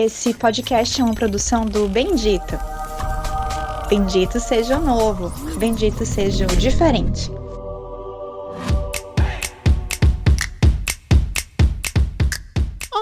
[0.00, 2.56] Esse podcast é uma produção do Bendito.
[3.88, 5.28] Bendito seja o novo,
[5.58, 7.28] bendito seja o diferente.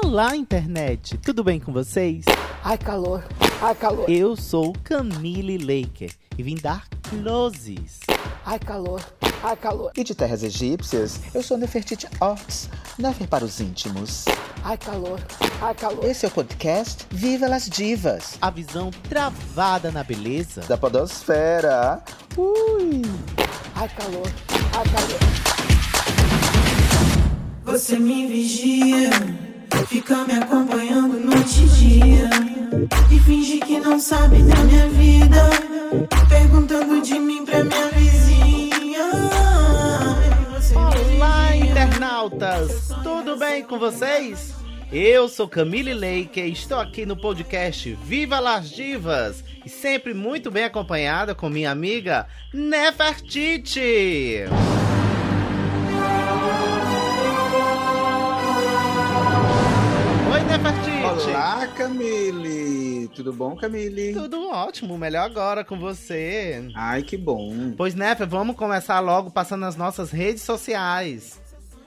[0.03, 1.19] Olá, internet!
[1.19, 2.25] Tudo bem com vocês?
[2.65, 3.23] Ai, calor!
[3.61, 4.09] Ai, calor!
[4.09, 8.01] Eu sou Camille Laker e vim dar closes.
[8.49, 9.03] Ai, calor!
[9.43, 9.91] Ai, calor!
[9.97, 14.25] E de terras egípcias, eu sou Nefertiti Ox, Nefer para os íntimos.
[14.63, 15.19] Ai, calor!
[15.61, 16.05] Ai, calor!
[16.05, 18.39] Esse é o podcast Viva las Divas.
[18.41, 22.01] A visão travada na beleza da podosfera.
[22.37, 23.03] Ui!
[23.75, 24.33] Ai, calor!
[24.79, 25.19] Ai, calor!
[27.65, 29.11] Você me vigia,
[29.89, 32.31] fica me acompanhando noite e dia.
[33.11, 35.51] E finge que não sabe da minha vida,
[36.29, 37.96] perguntando de mim pra minha vizinha.
[41.77, 42.89] Internautas!
[43.03, 44.55] Tudo bem com vocês?
[44.91, 50.51] Eu sou Camille Leike e estou aqui no podcast Viva las Divas e sempre muito
[50.51, 54.45] bem acompanhada com minha amiga Nefertiti.
[60.33, 61.31] Oi, Nefertiti.
[61.31, 63.09] Olá, Camille.
[63.09, 64.15] Tudo bom, Camille?
[64.15, 66.71] Tudo ótimo, melhor agora com você.
[66.75, 67.75] Ai, que bom.
[67.77, 71.45] Pois, Nefer, vamos começar logo passando as nossas redes sociais.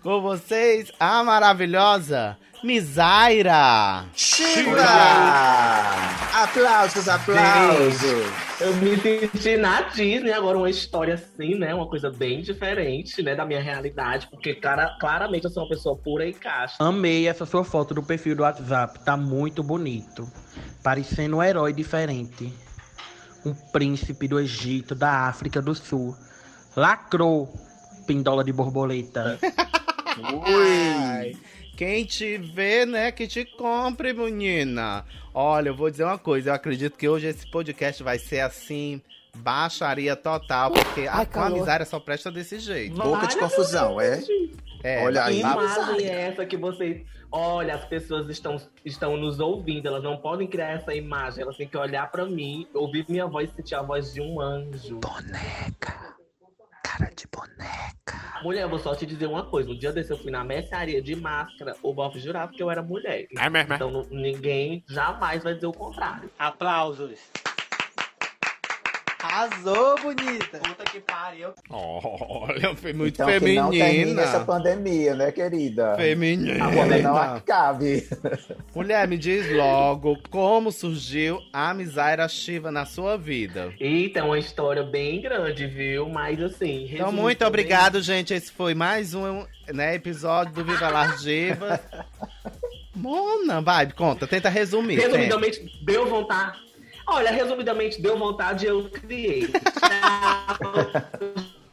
[0.03, 4.05] Com vocês, a maravilhosa Misaira!
[4.15, 4.83] Shiva!
[6.35, 8.01] Aplausos, aplausos!
[8.01, 11.73] Gente, eu me senti na Disney agora, uma história assim, né?
[11.73, 13.37] Uma coisa bem diferente, né?
[13.37, 16.75] Da minha realidade, porque cara, claramente eu sou uma pessoa pura e caixa.
[16.81, 20.29] Amei essa sua foto do perfil do WhatsApp, tá muito bonito.
[20.83, 22.53] Parecendo um herói diferente.
[23.47, 26.17] Um príncipe do Egito, da África do Sul.
[26.77, 27.53] Lacrou,
[28.07, 29.39] pindola de borboleta.
[30.19, 31.37] Ui!
[31.79, 35.05] Quem te vê, né, que te compre, menina.
[35.33, 39.01] Olha, eu vou dizer uma coisa, eu acredito que hoje esse podcast vai ser assim,
[39.37, 42.97] baixaria total, porque Ai, a, com a miséria só presta desse jeito.
[42.97, 44.21] Boca de confusão, é?
[44.83, 45.35] É, Olha aí.
[45.37, 47.07] Que imagem é essa que vocês.
[47.31, 51.69] Olha, as pessoas estão, estão nos ouvindo, elas não podem criar essa imagem, elas têm
[51.69, 54.99] que olhar para mim, ouvir minha voz e sentir a voz de um anjo.
[54.99, 56.08] Boneca.
[56.99, 58.43] Cara de boneca.
[58.43, 59.71] Mulher, eu vou só te dizer uma coisa.
[59.71, 62.83] Um dia desse eu fui na mercearia de máscara, o Bob jurava que eu era
[62.83, 63.29] mulher.
[63.39, 63.73] É mesmo?
[63.73, 66.29] Então ninguém jamais vai dizer o contrário.
[66.37, 67.21] Aplausos.
[69.21, 70.59] Arrasou, bonita.
[70.59, 71.49] Puta que pariu.
[71.71, 73.91] Olha, foi muito então, feminina.
[73.91, 75.97] Que não essa pandemia, né, querida?
[75.97, 76.65] Feminina.
[76.65, 78.09] Agora não acabe.
[78.73, 83.73] Mulher, me diz logo como surgiu a Misaira Shiva na sua vida.
[83.81, 86.09] Eita, é uma história bem grande, viu?
[86.09, 86.89] Mas assim.
[86.93, 88.33] Então, muito obrigado, gente.
[88.33, 91.81] Esse foi mais um né, episódio do Viva Las Divas.
[92.95, 94.97] Mona, vai, conta, tenta resumir.
[94.97, 96.68] Resumidamente, deu vontade
[97.09, 99.49] Olha, resumidamente, deu vontade eu criei.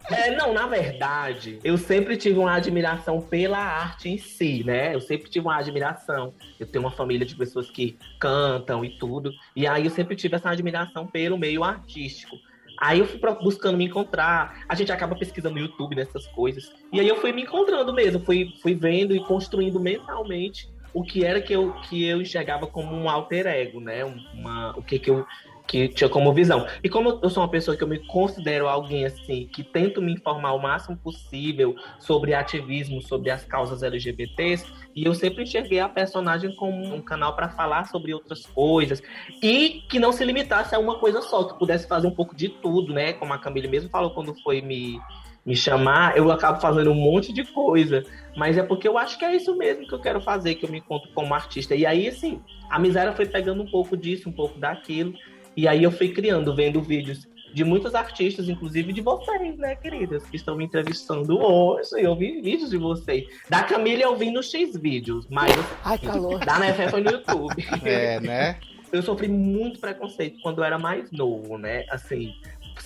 [0.07, 4.93] É, não, na verdade, eu sempre tive uma admiração pela arte em si, né?
[4.93, 6.31] Eu sempre tive uma admiração.
[6.59, 9.31] Eu tenho uma família de pessoas que cantam e tudo.
[9.55, 12.37] E aí eu sempre tive essa admiração pelo meio artístico.
[12.79, 14.63] Aí eu fui buscando me encontrar.
[14.69, 16.71] A gente acaba pesquisando no YouTube nessas coisas.
[16.93, 21.25] E aí eu fui me encontrando mesmo, fui, fui vendo e construindo mentalmente o que
[21.25, 24.05] era que eu, que eu enxergava como um alter ego, né?
[24.33, 25.25] Uma, o que, que eu
[25.67, 26.67] que tinha como visão.
[26.83, 30.13] E como eu sou uma pessoa que eu me considero alguém assim, que tento me
[30.13, 34.65] informar o máximo possível sobre ativismo, sobre as causas LGBTs,
[34.95, 39.01] e eu sempre enxerguei a personagem como um canal para falar sobre outras coisas
[39.41, 42.47] e que não se limitasse a uma coisa só, que pudesse fazer um pouco de
[42.47, 43.13] tudo, né?
[43.13, 44.99] Como a Camille mesmo falou quando foi me
[45.45, 48.03] me chamar, eu acabo fazendo um monte de coisa.
[48.35, 50.69] Mas é porque eu acho que é isso mesmo que eu quero fazer, que eu
[50.69, 51.75] me encontro como artista.
[51.75, 55.13] E aí, assim, a miséria foi pegando um pouco disso, um pouco daquilo.
[55.55, 60.25] E aí eu fui criando, vendo vídeos de muitos artistas, inclusive de vocês, né, queridas,
[60.25, 61.91] que estão me entrevistando hoje.
[61.95, 63.25] Eu vi vídeos de vocês.
[63.49, 65.55] Da Camila eu vi no X vídeos, mas
[65.85, 66.39] Ai, calor.
[66.43, 67.65] da Nefé foi no YouTube.
[67.85, 68.59] É, né?
[68.91, 71.85] Eu sofri muito preconceito quando eu era mais novo, né?
[71.89, 72.33] Assim,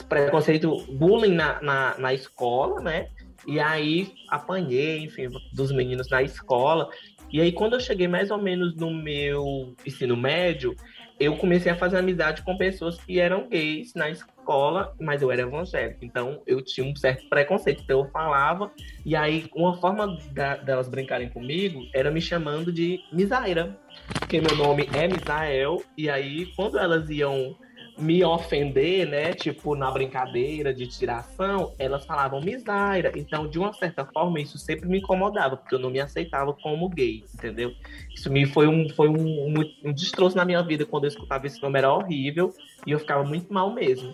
[0.07, 3.09] preconceito, bullying na, na, na escola, né?
[3.47, 6.89] E aí apanhei, enfim, dos meninos na escola.
[7.31, 10.75] E aí, quando eu cheguei mais ou menos no meu ensino médio,
[11.19, 15.43] eu comecei a fazer amizade com pessoas que eram gays na escola, mas eu era
[15.43, 16.03] evangélico.
[16.03, 17.83] Então, eu tinha um certo preconceito.
[17.83, 18.71] Então, eu falava.
[19.05, 23.77] E aí, uma forma da, delas brincarem comigo era me chamando de Misaira.
[24.17, 25.83] Porque meu nome é Misael.
[25.95, 27.55] E aí, quando elas iam
[27.99, 29.33] me ofender, né?
[29.33, 33.11] Tipo, na brincadeira de tiração, elas falavam miséria.
[33.15, 36.89] Então, de uma certa forma, isso sempre me incomodava, porque eu não me aceitava como
[36.89, 37.73] gay, entendeu?
[38.13, 41.45] Isso me foi um, foi um, um, um destroço na minha vida quando eu escutava
[41.45, 42.53] esse nome, era horrível,
[42.85, 44.13] e eu ficava muito mal mesmo.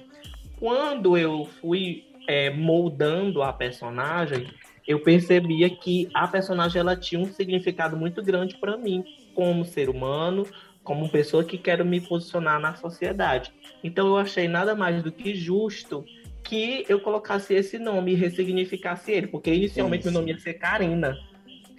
[0.60, 4.48] Quando eu fui é, moldando a personagem,
[4.88, 9.04] eu percebia que a personagem ela tinha um significado muito grande para mim,
[9.34, 10.46] como ser humano,
[10.86, 13.52] como pessoa que quero me posicionar na sociedade.
[13.84, 16.06] Então eu achei nada mais do que justo
[16.44, 20.12] que eu colocasse esse nome e ressignificasse ele, porque inicialmente Isso.
[20.12, 21.18] meu nome ia ser Karina.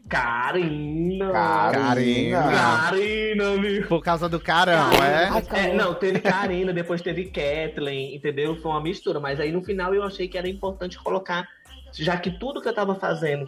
[0.08, 1.30] Karina.
[1.30, 2.42] Karina.
[2.42, 3.44] Karina,
[3.88, 5.70] Por causa do carão, é?
[5.70, 5.74] é?
[5.74, 8.56] Não, teve Karina, depois teve Kathleen, entendeu?
[8.56, 9.18] Foi uma mistura.
[9.20, 11.48] Mas aí no final eu achei que era importante colocar,
[11.92, 13.46] já que tudo que eu tava fazendo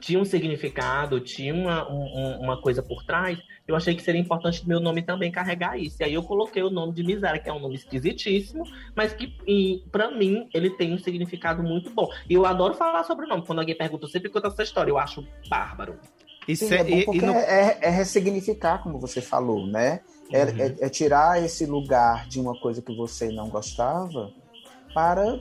[0.00, 4.66] tinha um significado, tinha uma, um, uma coisa por trás, eu achei que seria importante
[4.66, 5.96] meu nome também carregar isso.
[6.00, 8.64] E aí eu coloquei o nome de Miséria, que é um nome esquisitíssimo,
[8.94, 9.34] mas que
[9.90, 12.08] para mim ele tem um significado muito bom.
[12.28, 13.44] E eu adoro falar sobre o nome.
[13.44, 15.96] Quando alguém pergunta, eu sempre conto essa história, eu acho bárbaro.
[16.54, 17.32] Sim, é, e, e no...
[17.32, 20.00] é, é, ressignificar, como você falou, né?
[20.32, 20.50] É, uhum.
[20.60, 24.32] é, é tirar esse lugar de uma coisa que você não gostava
[24.94, 25.40] para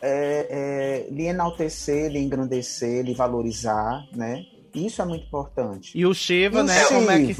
[0.00, 4.46] é, é, lhe enaltecer, lhe engrandecer, lhe valorizar, né?
[4.74, 5.96] Isso é muito importante.
[5.96, 6.84] E o Shiva, e né?
[6.84, 7.36] O Shiva, é que...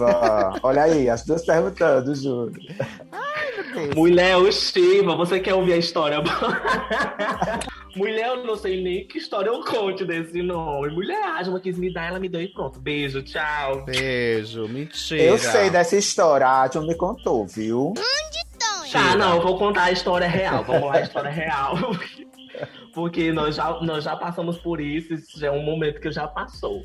[0.63, 2.55] olha aí, as duas perguntando, Júlio.
[3.97, 6.19] Mulher, o Shiva, você quer ouvir a história?
[7.97, 10.93] Mulher, eu não sei nem que história eu conte desse nome.
[10.93, 12.81] Mulher, a Asma quis me dar, ela me deu e pronto.
[12.81, 13.85] Beijo, tchau.
[13.85, 15.23] Beijo, mentira.
[15.23, 17.91] Eu sei dessa história, a Asma me contou, viu?
[17.91, 18.91] Onde estão?
[18.91, 20.65] Tá, não, eu vou contar a história real.
[20.65, 21.77] Vamos lá, a história real.
[22.93, 26.27] Porque nós já, nós já passamos por isso, isso já é um momento que já
[26.27, 26.85] passou.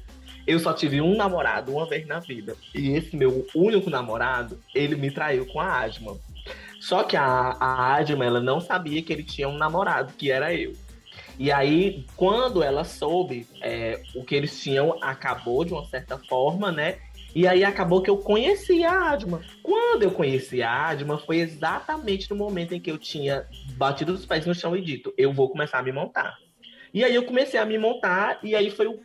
[0.49, 2.55] Eu só tive um namorado uma vez na vida.
[2.73, 6.17] E esse meu único namorado, ele me traiu com a Asma.
[6.81, 10.51] Só que a, a Asma, ela não sabia que ele tinha um namorado, que era
[10.51, 10.73] eu.
[11.37, 16.71] E aí, quando ela soube é, o que eles tinham, acabou de uma certa forma,
[16.71, 16.97] né?
[17.35, 19.41] E aí acabou que eu conheci a Adma.
[19.61, 23.45] Quando eu conheci a Adma, foi exatamente no momento em que eu tinha
[23.77, 26.39] batido os pés no chão e dito, eu vou começar a me montar.
[26.91, 28.99] E aí eu comecei a me montar, e aí foi o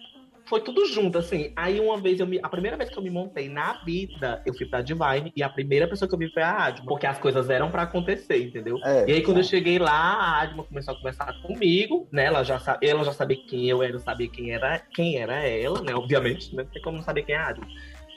[0.46, 1.52] foi tudo junto, assim.
[1.56, 4.54] Aí uma vez, eu me, a primeira vez que eu me montei na vida, eu
[4.54, 7.18] fui pra Divine e a primeira pessoa que eu vi foi a Adma, porque as
[7.18, 8.78] coisas eram para acontecer, entendeu?
[8.84, 9.40] É, e aí quando é.
[9.40, 12.26] eu cheguei lá, a Adma começou a conversar comigo, né?
[12.26, 15.94] Ela já, ela já sabia quem eu era, sabia quem era, quem era ela, né?
[15.94, 16.62] Obviamente, né?
[16.62, 17.66] não tem como não saber quem é a Adma.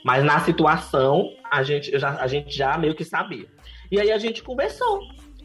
[0.04, 3.46] Mas na situação, a gente, já, a gente já meio que sabia.
[3.90, 5.00] E aí a gente conversou.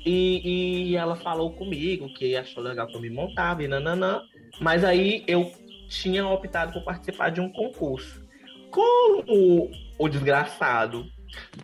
[0.06, 4.22] E, e ela falou comigo que achou legal que eu me montava e nananã.
[4.60, 5.52] Mas aí eu
[5.94, 8.24] tinha optado por participar de um concurso.
[8.72, 11.06] Como o desgraçado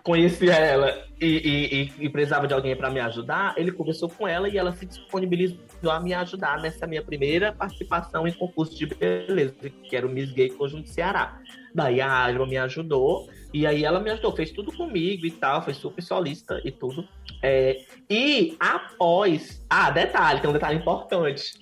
[0.03, 4.47] conhecia ela e, e, e, precisava de alguém para me ajudar, ele conversou com ela
[4.49, 9.69] e ela se disponibilizou a me ajudar nessa minha primeira participação em concurso de beleza,
[9.83, 11.39] que era o Miss Gay Conjunto Ceará.
[11.73, 15.63] Daí a Alma me ajudou, e aí ela me ajudou, fez tudo comigo e tal,
[15.63, 17.07] foi super solista e tudo.
[17.41, 19.63] É, e após.
[19.69, 21.53] Ah, detalhe, tem um detalhe importante.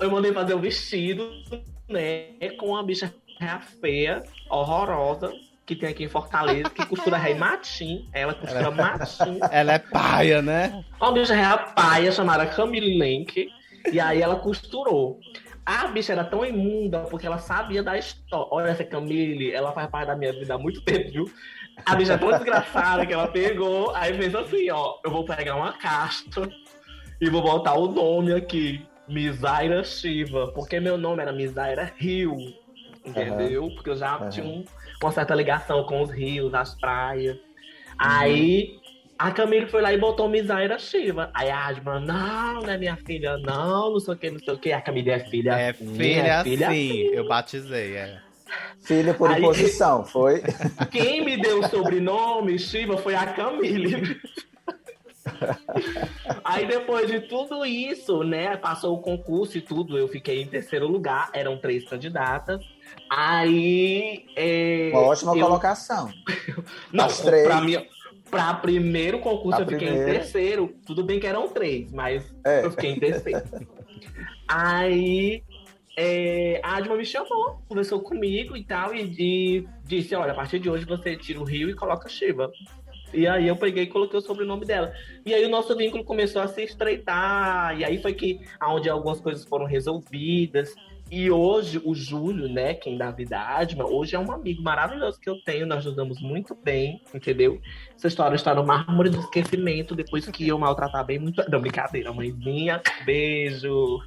[0.00, 1.30] Eu mandei fazer o um vestido,
[2.58, 3.12] com uma bicha
[3.80, 5.32] feia, horrorosa,
[5.64, 8.08] que tem aqui em Fortaleza, que costura rei matim.
[8.12, 8.70] Ela costura ela...
[8.70, 9.38] matim.
[9.50, 10.84] Ela é paia, né?
[11.00, 13.48] Uma bicha rei paia chamada Camille Lenk.
[13.92, 15.20] E aí ela costurou.
[15.64, 18.46] A bicha era tão imunda porque ela sabia da história.
[18.50, 21.24] Olha essa Camille, ela faz parte da minha vida há muito tempo, viu?
[21.84, 25.56] A bicha é tão desgraçada que ela pegou, aí fez assim, ó, eu vou pegar
[25.56, 26.24] uma caixa
[27.20, 32.36] e vou botar o nome aqui, Misaira Shiva, porque meu nome era Misaira Rio,
[33.04, 33.64] entendeu?
[33.64, 33.74] Uhum.
[33.74, 34.28] Porque eu já uhum.
[34.28, 34.64] tinha um,
[35.02, 37.36] uma certa ligação com os rios, as praias.
[37.36, 37.42] Uhum.
[37.98, 38.80] Aí
[39.18, 41.30] a Camille foi lá e botou Misaira Shiva.
[41.32, 44.54] Aí a Adma, não, não é minha filha, não, não sei o que, não sei
[44.54, 44.72] o que.
[44.72, 45.52] A Camille é filha.
[45.52, 47.00] É filha, é filha sim.
[47.12, 48.20] Eu batizei, é.
[48.80, 50.42] Filha por Aí, imposição, foi?
[50.92, 54.20] Quem me deu o sobrenome Shiva foi a Camille.
[56.44, 60.86] Aí depois de tudo isso, né, passou o concurso e tudo, eu fiquei em terceiro
[60.86, 62.64] lugar, eram três candidatas.
[63.10, 64.26] Aí.
[64.36, 65.46] É, Uma ótima eu...
[65.46, 66.10] colocação.
[66.92, 67.46] Não, As três.
[67.46, 67.76] pra mim.
[68.30, 70.10] Pra primeiro concurso a eu fiquei primeira.
[70.10, 70.74] em terceiro.
[70.84, 72.64] Tudo bem que eram três, mas é.
[72.64, 73.42] eu fiquei em terceiro.
[74.48, 75.44] Aí
[75.96, 80.58] é, a Adma me chamou, conversou comigo e tal, e, e, disse: Olha, a partir
[80.58, 82.50] de hoje você tira o Rio e coloca Shiva.
[83.12, 84.92] E aí eu peguei e coloquei o sobrenome dela.
[85.24, 87.78] E aí o nosso vínculo começou a se estreitar.
[87.78, 90.74] E aí foi que onde algumas coisas foram resolvidas.
[91.08, 95.20] E hoje, o Júlio, né, quem dá vida à Adma, hoje é um amigo maravilhoso
[95.20, 97.60] que eu tenho, nós nos damos muito bem, entendeu?
[97.94, 101.48] Essa história está no mármore do esquecimento, depois que eu maltratar bem muito.
[101.48, 104.00] Não, brincadeira, mãezinha, beijo!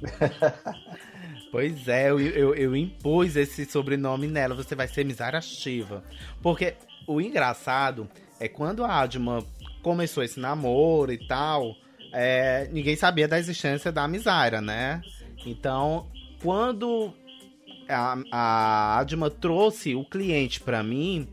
[1.52, 6.04] Pois é, eu, eu, eu, impus esse sobrenome nela, você vai ser Misara Shiva.
[6.40, 6.74] Porque
[7.08, 8.08] o engraçado
[8.40, 9.44] é quando a Adma
[9.82, 11.76] começou esse namoro e tal,
[12.12, 15.02] é, ninguém sabia da existência da Misaira, né?
[15.46, 16.08] Então,
[16.42, 17.14] quando
[17.88, 21.28] a, a Adma trouxe o cliente para mim,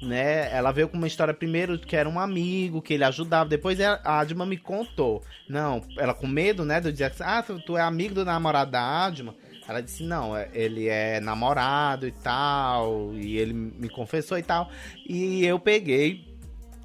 [0.00, 0.52] né?
[0.52, 3.48] Ela veio com uma história primeiro que era um amigo, que ele ajudava.
[3.48, 5.22] Depois a Adma me contou.
[5.48, 6.80] Não, ela com medo, né?
[6.80, 9.34] De dizer assim, ah, tu, tu é amigo do namorado da Adma.
[9.66, 13.14] Ela disse, não, é, ele é namorado e tal.
[13.14, 14.70] E ele me confessou e tal.
[15.08, 16.31] E eu peguei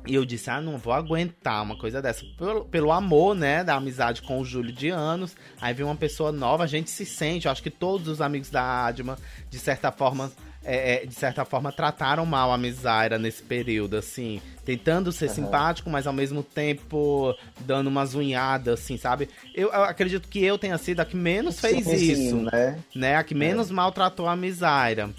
[0.07, 2.25] e eu disse, ah, não vou aguentar uma coisa dessa.
[2.37, 5.35] Pelo, pelo amor, né, da amizade com o Júlio de anos.
[5.59, 7.45] Aí vem uma pessoa nova, a gente se sente.
[7.45, 9.17] Eu acho que todos os amigos da Adma,
[9.49, 10.31] de certa forma,
[10.63, 14.41] é, é, de certa forma, trataram mal a Misaira nesse período, assim.
[14.65, 15.35] Tentando ser uhum.
[15.35, 19.29] simpático, mas ao mesmo tempo dando umas unhadas, assim, sabe?
[19.55, 22.35] Eu, eu acredito que eu tenha sido a que menos fez sim, isso.
[22.35, 22.79] Né?
[22.93, 23.15] né?
[23.15, 23.73] A que menos é.
[23.73, 25.09] maltratou a Misaira.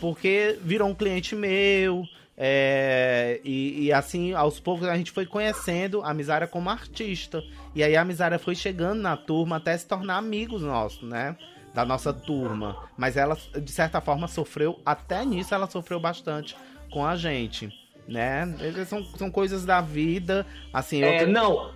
[0.00, 2.04] Porque virou um cliente meu
[2.36, 7.42] é, e, e, assim, aos poucos a gente foi conhecendo a Misária como artista.
[7.74, 11.36] E aí a Misária foi chegando na turma até se tornar amigos nossos, né?
[11.72, 12.76] Da nossa turma.
[12.96, 16.54] Mas ela, de certa forma, sofreu, até nisso ela sofreu bastante
[16.90, 17.72] com a gente.
[18.06, 18.46] Né?
[18.86, 20.46] São, são coisas da vida.
[20.72, 21.28] Assim, é, eu...
[21.28, 21.72] Não,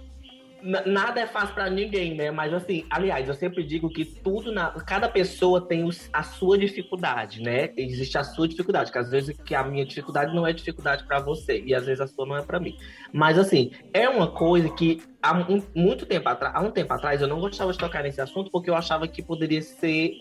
[0.63, 2.31] nada é fácil para ninguém, né?
[2.31, 7.43] Mas assim, aliás, eu sempre digo que tudo na cada pessoa tem a sua dificuldade,
[7.43, 7.71] né?
[7.77, 11.21] Existe a sua dificuldade, que às vezes que a minha dificuldade não é dificuldade para
[11.21, 12.77] você e às vezes a sua não é para mim.
[13.13, 17.21] Mas assim, é uma coisa que há um, muito tempo atrás, há um tempo atrás
[17.21, 20.13] eu não gostava de tocar nesse assunto porque eu achava que poderia ser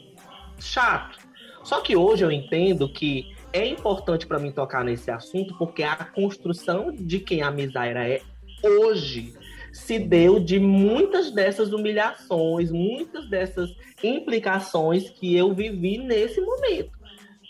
[0.59, 1.17] chato.
[1.63, 5.95] Só que hoje eu entendo que é importante para mim tocar nesse assunto porque a
[5.95, 8.21] construção de quem a Misaira é
[8.63, 9.33] hoje
[9.71, 16.99] se deu de muitas dessas humilhações, muitas dessas implicações que eu vivi nesse momento.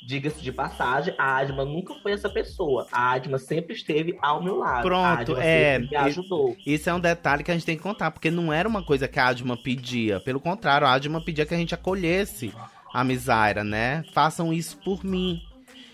[0.06, 2.88] Diga-se de passagem, a Adma nunca foi essa pessoa.
[2.92, 4.82] A Adma sempre esteve ao meu lado.
[4.82, 5.78] Pronto, é.
[5.78, 6.58] Me ajudou.
[6.66, 9.08] Isso é um detalhe que a gente tem que contar, porque não era uma coisa
[9.08, 10.20] que a Adma pedia.
[10.20, 12.52] Pelo contrário, a Adma pedia que a gente acolhesse
[12.92, 14.04] a Misaira, né?
[14.12, 15.44] Façam isso por mim.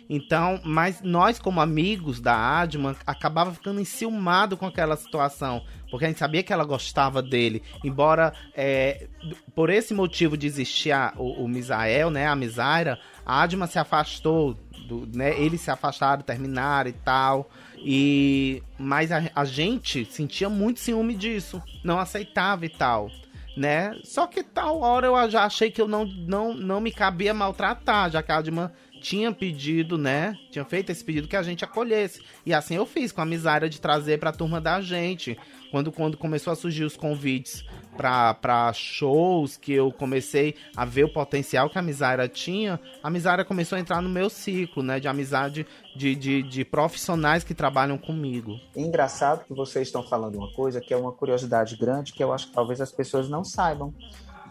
[0.10, 5.64] Então, mas nós, como amigos da Adman, acabava ficando enciumado com aquela situação.
[5.90, 7.64] Porque a gente sabia que ela gostava dele.
[7.84, 9.08] Embora é,
[9.56, 12.28] por esse motivo de existir a, o, o Misael, né?
[12.28, 14.58] A Misaira, a Adma se afastou.
[14.88, 17.50] Do, né, eles se afastaram, terminaram e tal.
[17.78, 23.10] E mas a, a gente sentia muito ciúme disso, não aceitava e tal
[23.56, 23.98] né?
[24.04, 28.12] Só que tal hora eu já achei que eu não, não, não me cabia maltratar,
[28.12, 28.70] já que a Adman
[29.06, 30.36] tinha pedido, né?
[30.50, 32.24] Tinha feito esse pedido que a gente acolhesse.
[32.44, 35.38] E assim eu fiz, com a miséria de trazer pra turma da gente.
[35.70, 37.64] Quando, quando começou a surgir os convites
[37.96, 43.46] para shows, que eu comecei a ver o potencial que a Misária tinha, a Misária
[43.46, 45.00] começou a entrar no meu ciclo, né?
[45.00, 48.60] De amizade de, de, de profissionais que trabalham comigo.
[48.76, 52.48] engraçado que vocês estão falando uma coisa que é uma curiosidade grande, que eu acho
[52.48, 53.94] que talvez as pessoas não saibam.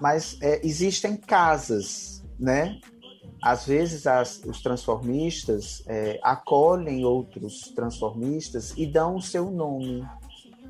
[0.00, 2.78] Mas é, existem casas, né?
[3.44, 10.02] Às vezes as, os transformistas é, acolhem outros transformistas e dão o seu nome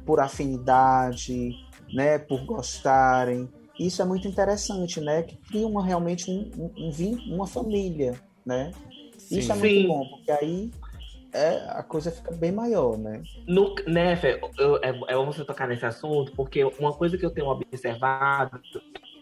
[0.05, 1.55] por afinidade,
[1.93, 3.49] né, por gostarem.
[3.79, 5.23] isso é muito interessante, né?
[5.23, 8.73] Que cria uma, realmente um, um, um uma família, né?
[9.19, 9.39] Sim.
[9.39, 9.87] Isso é muito Sim.
[9.87, 10.71] bom, porque aí
[11.33, 13.23] é, a coisa fica bem maior, né?
[13.47, 17.25] No, né, Fê, eu, é, é bom você tocar nesse assunto, porque uma coisa que
[17.25, 18.61] eu tenho observado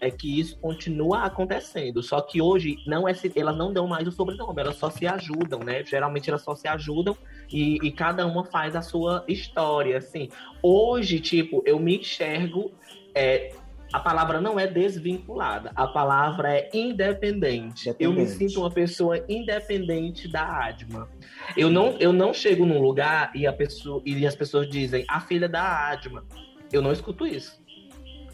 [0.02, 2.02] é que isso continua acontecendo.
[2.02, 5.60] Só que hoje não é, elas não dão mais o sobrenome, elas só se ajudam,
[5.60, 5.84] né?
[5.84, 7.16] Geralmente elas só se ajudam
[7.50, 10.28] e, e cada uma faz a sua história, assim.
[10.60, 12.72] Hoje, tipo, eu me enxergo
[13.14, 13.52] é,
[13.92, 17.90] a palavra não é desvinculada, a palavra é independente.
[17.90, 17.96] independente.
[18.00, 21.08] Eu me sinto uma pessoa independente da Adma.
[21.56, 25.20] Eu não, eu não chego num lugar e, a pessoa, e as pessoas dizem a
[25.20, 26.24] filha da Adma.
[26.72, 27.61] Eu não escuto isso.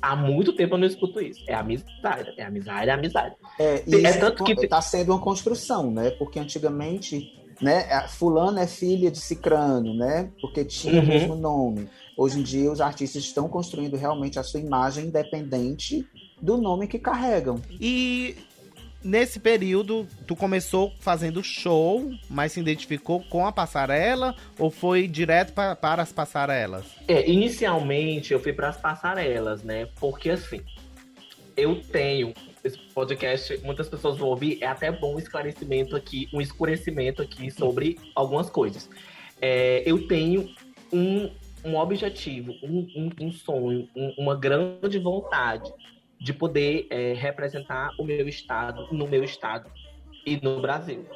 [0.00, 1.43] Há muito tempo eu não escuto isso.
[1.47, 3.35] É amizade, é amizade, é amizade.
[3.59, 6.11] É, e é tanto que está sendo uma construção, né?
[6.11, 10.31] Porque antigamente, né, fulano é filha de Cicrano, né?
[10.40, 11.00] Porque tinha uhum.
[11.00, 11.88] o mesmo nome.
[12.17, 16.07] Hoje em dia, os artistas estão construindo realmente a sua imagem independente
[16.40, 17.61] do nome que carregam.
[17.81, 18.37] E
[19.02, 25.52] nesse período, tu começou fazendo show, mas se identificou com a passarela ou foi direto
[25.52, 26.85] pra, para as passarelas?
[27.07, 29.88] É, inicialmente eu fui para as passarelas, né?
[30.00, 30.61] Porque assim,
[31.57, 36.40] eu tenho esse podcast, muitas pessoas vão ouvir, é até bom um esclarecimento aqui, um
[36.40, 38.88] escurecimento aqui sobre algumas coisas.
[39.40, 40.50] É, eu tenho
[40.93, 41.31] um
[41.64, 45.73] um objetivo, um, um, um sonho, um, uma grande vontade
[46.20, 49.70] de poder é, representar o meu estado no meu estado
[50.26, 51.06] e no Brasil.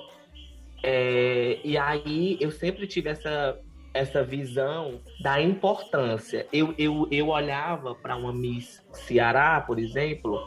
[0.83, 3.59] É, e aí eu sempre tive essa,
[3.95, 6.47] essa visão da importância.
[6.53, 10.41] Eu, eu, eu olhava para uma Miss Ceará, por exemplo,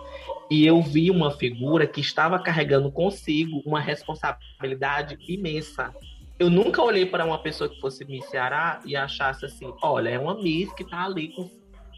[0.50, 5.94] e eu vi uma figura que estava carregando consigo uma responsabilidade imensa
[6.38, 10.20] eu nunca olhei para uma pessoa que fosse Miss Ceará e achasse assim, olha, é
[10.20, 11.50] uma Miss que tá ali com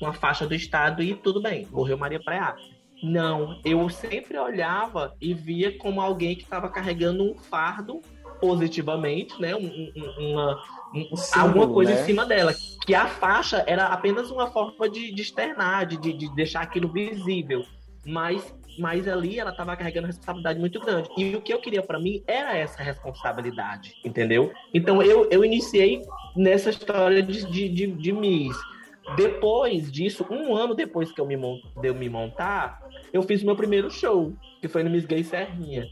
[0.01, 2.55] uma faixa do estado e tudo bem, morreu Maria Praia.
[3.03, 8.01] Não, eu sempre olhava e via como alguém que estava carregando um fardo
[8.41, 9.55] positivamente, né?
[9.55, 10.63] Um, um, uma,
[10.93, 12.01] um, símbolo, alguma coisa né?
[12.01, 12.55] em cima dela.
[12.85, 17.63] Que a faixa era apenas uma forma de, de externar, de, de deixar aquilo visível.
[18.05, 21.09] Mas mas ali ela estava carregando responsabilidade muito grande.
[21.17, 24.53] E o que eu queria para mim era essa responsabilidade, entendeu?
[24.73, 26.03] Então eu, eu iniciei
[26.35, 28.55] nessa história de, de, de, de Miss.
[29.15, 32.81] Depois disso, um ano depois que eu me, de eu me montar,
[33.13, 35.87] eu fiz meu primeiro show, que foi no Miss Gay Serrinha.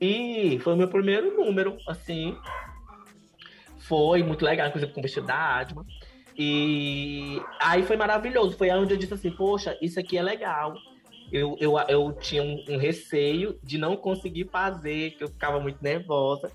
[0.00, 2.36] E foi o meu primeiro número, assim.
[3.78, 5.84] Foi muito legal, inclusive com o vestido da Adma.
[6.38, 8.56] E aí foi maravilhoso.
[8.56, 10.74] Foi onde eu disse assim, poxa, isso aqui é legal
[11.32, 15.82] eu, eu, eu tinha um, um, receio de não conseguir fazer, que eu ficava muito
[15.82, 16.50] nervosa.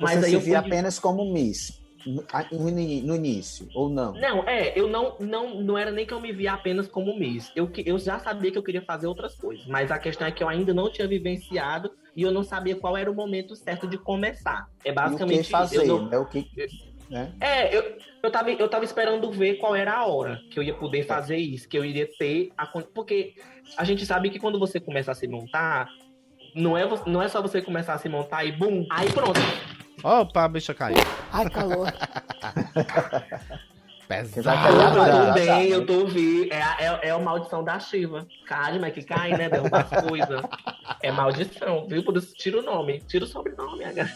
[0.00, 0.68] Mas Você aí se eu via fui...
[0.68, 4.12] apenas como Miss no, início, ou não?
[4.12, 7.50] Não, é, eu não, não, não era nem que eu me via apenas como Miss.
[7.54, 10.42] Eu, eu já sabia que eu queria fazer outras coisas, mas a questão é que
[10.42, 13.98] eu ainda não tinha vivenciado e eu não sabia qual era o momento certo de
[13.98, 14.68] começar.
[14.84, 15.86] É basicamente e o que fazer, isso.
[15.86, 16.12] Não...
[16.12, 16.46] É o que
[17.10, 17.32] né?
[17.40, 20.74] É, eu, eu, tava, eu tava esperando ver qual era a hora que eu ia
[20.74, 22.50] poder fazer isso, que eu iria ter.
[22.56, 23.34] A, porque
[23.76, 25.88] a gente sabe que quando você começa a se montar,
[26.54, 29.40] não é, não é só você começar a se montar e bum, aí pronto.
[30.04, 30.98] Opa, a bicha caiu.
[31.32, 31.90] Ai, calor.
[34.06, 34.68] Pesado.
[34.68, 36.52] Tudo bem, eu tô ouvindo.
[36.52, 38.26] É, é, é a maldição da Shiva.
[38.46, 39.48] Cai, mas que cai, né?
[39.48, 40.42] Derrubar as coisas.
[41.02, 42.04] É maldição, viu?
[42.04, 43.00] Por isso, tira o nome.
[43.08, 44.12] Tira o sobrenome, agora.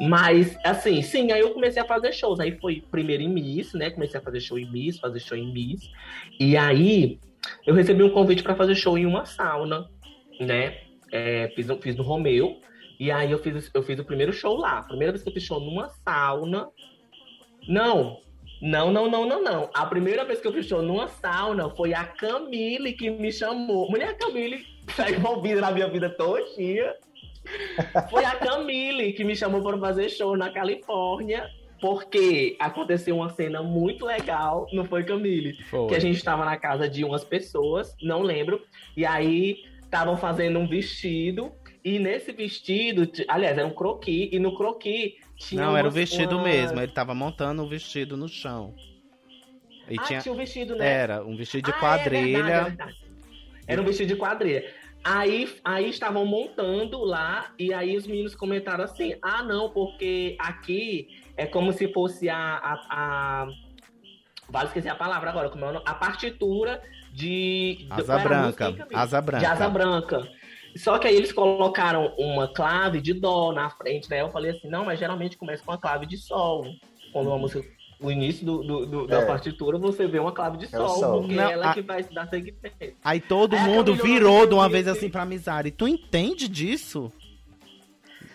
[0.00, 2.38] Mas, assim, sim, aí eu comecei a fazer shows.
[2.38, 3.90] Aí foi primeiro em Miss, né?
[3.90, 5.90] Comecei a fazer show em Miss, fazer show em Miss.
[6.38, 7.18] E aí
[7.66, 9.88] eu recebi um convite para fazer show em uma sauna,
[10.40, 10.78] né?
[11.10, 12.60] É, fiz, fiz no Romeu.
[12.98, 14.82] E aí eu fiz, eu fiz o primeiro show lá.
[14.82, 16.68] Primeira vez que eu fiz show numa sauna.
[17.68, 18.20] Não,
[18.60, 19.70] não, não, não, não, não.
[19.74, 23.90] A primeira vez que eu fiz show numa sauna foi a Camille que me chamou.
[23.90, 24.64] Mulher Camille
[24.96, 26.94] tá envolvida na minha vida todinha.
[28.10, 31.48] Foi a Camille que me chamou para fazer show na Califórnia.
[31.78, 35.62] Porque aconteceu uma cena muito legal, não foi, Camille?
[35.64, 35.88] Foi.
[35.88, 38.64] Que a gente estava na casa de umas pessoas, não lembro,
[38.96, 41.52] e aí estavam fazendo um vestido,
[41.84, 45.62] e nesse vestido, aliás, era um croquis, e no croquis tinha.
[45.62, 46.44] Não, era o vestido uma...
[46.44, 48.74] mesmo, ele estava montando o vestido no chão.
[49.88, 50.20] E ah, tinha...
[50.20, 50.88] tinha um vestido, né?
[50.88, 52.38] Era, um vestido de ah, quadrilha.
[52.38, 53.06] É verdade, é verdade.
[53.68, 54.64] Era um vestido de quadrilha.
[55.08, 61.22] Aí, aí estavam montando lá, e aí os meninos comentaram assim: ah, não, porque aqui
[61.36, 62.36] é como se fosse a.
[62.36, 63.46] a, a...
[64.48, 65.84] Vale esquecer a palavra agora, como é o nome?
[65.86, 67.86] A partitura de.
[67.88, 68.74] Asa branca.
[68.92, 69.38] asa branca.
[69.38, 70.28] De asa branca.
[70.74, 74.22] Só que aí eles colocaram uma clave de dó na frente, né?
[74.22, 76.66] Eu falei assim, não, mas geralmente começa com a clave de sol.
[77.12, 77.64] Quando uma música
[78.00, 79.24] o início do, do, do, da É.
[79.26, 81.20] partitura, você vê uma clave de É sol, sol.
[81.20, 82.96] porque Não, ela a- que vai dar segmento.
[83.02, 85.70] Aí todo a mundo virou de uma vez assim pra Mizari.
[85.70, 87.10] Tu entende disso?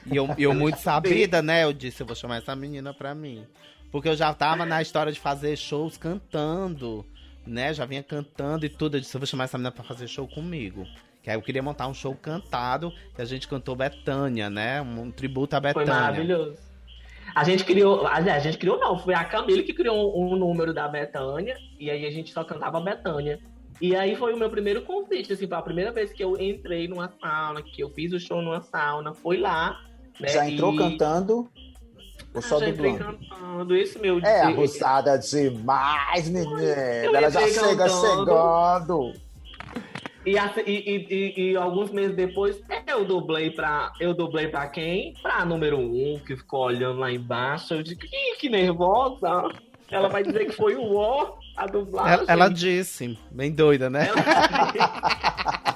[0.06, 1.64] E eu, eu muito sabida, né?
[1.64, 3.46] Eu disse, eu vou chamar essa menina pra mim.
[3.92, 7.06] Porque eu já tava na história de fazer shows cantando,
[7.46, 7.74] né?
[7.74, 8.96] Já vinha cantando e tudo.
[8.98, 10.88] Eu disse, eu vou chamar essa menina pra fazer show comigo.
[11.22, 14.82] Que aí eu queria montar um show cantado, que a gente cantou Betânia, né?
[14.82, 15.94] Um, um tributo a Foi Betânia.
[16.02, 16.58] maravilhoso.
[17.34, 20.74] A gente criou, a gente criou não, foi a Camila que criou um, um número
[20.74, 23.40] da Betânia, e aí a gente só cantava Betânia.
[23.80, 26.88] E aí foi o meu primeiro convite, assim, foi a primeira vez que eu entrei
[26.88, 29.80] numa sauna, que eu fiz o show numa sauna, foi lá.
[30.20, 31.50] Né, Já entrou e- cantando
[32.34, 33.20] ou só Ah, já entrei dublando?
[33.30, 34.20] cantando, isso meu.
[34.20, 36.62] É abusada demais, menina.
[36.62, 38.32] Ela já entrei chega cantando.
[38.32, 39.14] chegando.
[40.26, 43.92] E, e, e- e- alguns meses depois, eu dublei pra.
[44.00, 45.14] Eu dublei pra quem?
[45.22, 47.74] Pra número um, que ficou olhando lá embaixo.
[47.74, 49.50] Eu digo, Ih, que nervosa!
[49.90, 52.14] Ela vai dizer que foi o ó, a dublagem.
[52.14, 54.08] Ela, ela disse, bem doida, né?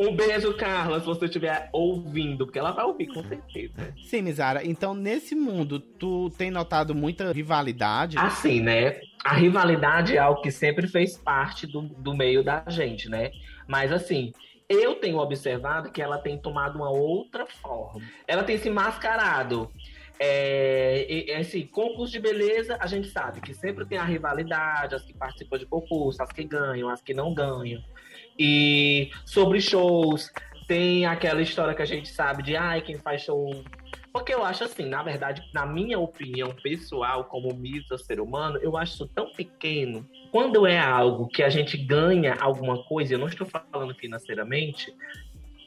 [0.00, 3.94] Um beijo, Carla, se você estiver ouvindo, porque ela vai ouvir, com certeza.
[4.02, 4.64] Sim, Mizara.
[4.64, 8.16] Então, nesse mundo, tu tem notado muita rivalidade?
[8.16, 8.98] Assim, né?
[9.22, 13.30] A rivalidade é algo que sempre fez parte do, do meio da gente, né?
[13.68, 14.32] Mas assim,
[14.66, 18.00] eu tenho observado que ela tem tomado uma outra forma.
[18.26, 19.70] Ela tem se mascarado.
[20.18, 25.12] É, assim, concurso de beleza, a gente sabe que sempre tem a rivalidade, as que
[25.12, 27.82] participam de concurso, as que ganham, as que não ganham.
[28.42, 30.32] E sobre shows,
[30.66, 33.62] tem aquela história que a gente sabe de ai, quem faz show
[34.12, 38.76] porque eu acho assim, na verdade, na minha opinião pessoal, como misa ser humano, eu
[38.76, 40.04] acho tão pequeno.
[40.32, 44.92] Quando é algo que a gente ganha alguma coisa, eu não estou falando financeiramente,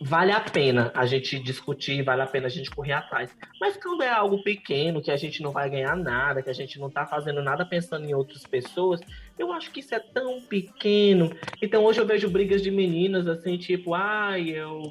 [0.01, 3.33] vale a pena a gente discutir, vale a pena a gente correr atrás.
[3.61, 6.77] Mas quando é algo pequeno, que a gente não vai ganhar nada, que a gente
[6.77, 8.99] não tá fazendo nada pensando em outras pessoas,
[9.37, 11.29] eu acho que isso é tão pequeno.
[11.61, 14.89] Então hoje eu vejo brigas de meninas assim, tipo, ai, eu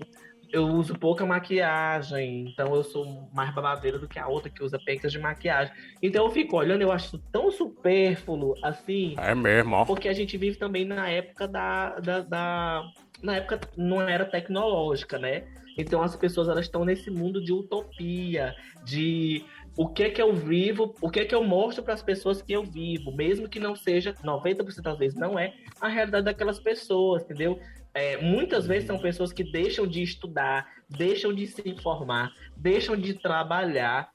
[0.52, 4.78] eu uso pouca maquiagem, então eu sou mais babadeira do que a outra que usa
[4.78, 5.72] pecas de maquiagem.
[6.02, 9.84] Então eu fico olhando, eu acho isso tão supérfluo, assim, É mesmo, ó.
[9.86, 12.82] porque a gente vive também na época da, da, da-
[13.22, 15.44] na época não era tecnológica, né?
[15.78, 19.42] Então as pessoas elas estão nesse mundo de utopia, de
[19.76, 22.42] o que é que eu vivo, o que é que eu mostro para as pessoas
[22.42, 26.58] que eu vivo, mesmo que não seja 90% das vezes não é a realidade daquelas
[26.58, 27.58] pessoas, entendeu?
[27.94, 33.14] É, muitas vezes são pessoas que deixam de estudar, deixam de se informar, deixam de
[33.14, 34.10] trabalhar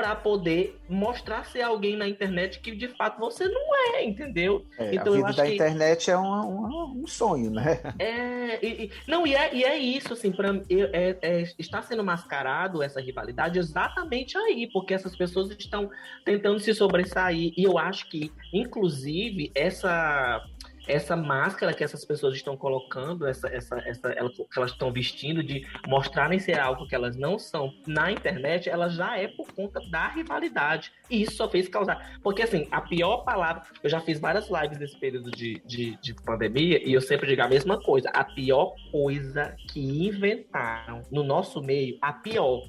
[0.00, 4.64] para poder mostrar ser alguém na internet que de fato você não é, entendeu?
[4.78, 7.78] É, Então, a vida da que- internet é uma- uma- um sonho, né?
[7.98, 12.02] É, e, e- não, e é, e é isso, assim, pra, é, é- está sendo
[12.02, 15.90] mascarado essa rivalidade exatamente aí, porque essas pessoas estão
[16.24, 20.42] tentando se sobressair, e eu acho que, inclusive, essa
[20.92, 25.42] essa máscara que essas pessoas estão colocando, essa, essa, essa, ela- que elas estão vestindo
[25.42, 29.80] de mostrarem ser algo que elas não são na internet, ela já é por conta
[29.90, 30.92] da rivalidade.
[31.08, 32.18] E isso só fez causar.
[32.22, 33.62] Porque, assim, a pior palavra.
[33.82, 37.42] Eu já fiz várias lives nesse período de, de, de pandemia e eu sempre digo
[37.42, 38.08] a mesma coisa.
[38.10, 42.62] A pior coisa que inventaram no nosso meio, a pior,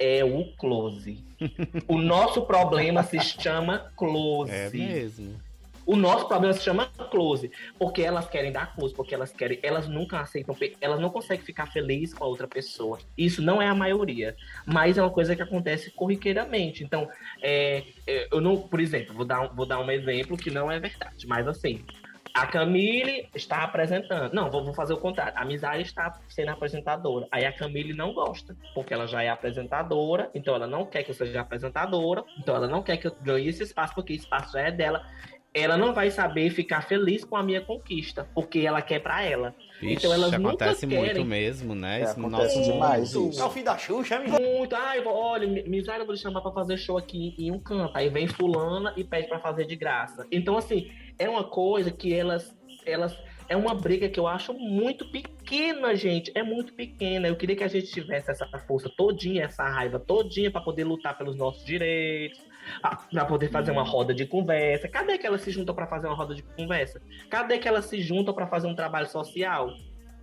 [0.00, 1.22] é o close.
[1.86, 4.50] o nosso problema se chama close.
[4.52, 5.49] É mesmo.
[5.90, 9.88] O nosso problema se chama close, porque elas querem dar close, porque elas querem, elas
[9.88, 13.00] nunca aceitam, elas não conseguem ficar felizes com a outra pessoa.
[13.18, 16.84] Isso não é a maioria, mas é uma coisa que acontece corriqueiramente.
[16.84, 17.08] Então,
[17.42, 20.78] é, é, eu não, por exemplo, vou dar, vou dar um exemplo que não é
[20.78, 21.84] verdade, mas assim,
[22.32, 24.32] a Camille está apresentando.
[24.32, 25.36] Não, vou, fazer o contrário.
[25.36, 27.26] A Mizari está sendo apresentadora.
[27.32, 31.10] Aí a Camille não gosta, porque ela já é apresentadora, então ela não quer que
[31.10, 34.52] eu seja apresentadora, então ela não quer que eu ganhe esse espaço, porque esse espaço
[34.52, 35.04] já é dela
[35.52, 39.54] ela não vai saber ficar feliz com a minha conquista, porque ela quer pra ela.
[39.80, 41.24] Vixe, então elas nunca acontece muito querem.
[41.24, 42.00] mesmo, né?
[42.00, 43.30] É, Isso acontece nosso demais mundo.
[43.30, 43.42] isso.
[43.42, 44.40] É o fim da Xuxa, menino.
[44.40, 47.96] Muito, ai, olha, Misário, eu vou lhe chamar pra fazer show aqui em um canto.
[47.96, 50.26] Aí vem fulana e pede pra fazer de graça.
[50.30, 52.54] Então, assim, é uma coisa que elas,
[52.86, 53.16] elas
[53.48, 56.30] é uma briga que eu acho muito pequena, gente.
[56.36, 57.26] É muito pequena.
[57.26, 61.18] Eu queria que a gente tivesse essa força todinha, essa raiva todinha pra poder lutar
[61.18, 62.40] pelos nossos direitos,
[62.80, 64.88] pra pra poder fazer uma roda de conversa.
[64.88, 67.00] Cadê que elas se juntam pra fazer uma roda de conversa?
[67.28, 69.72] Cadê que elas se juntam pra fazer um trabalho social?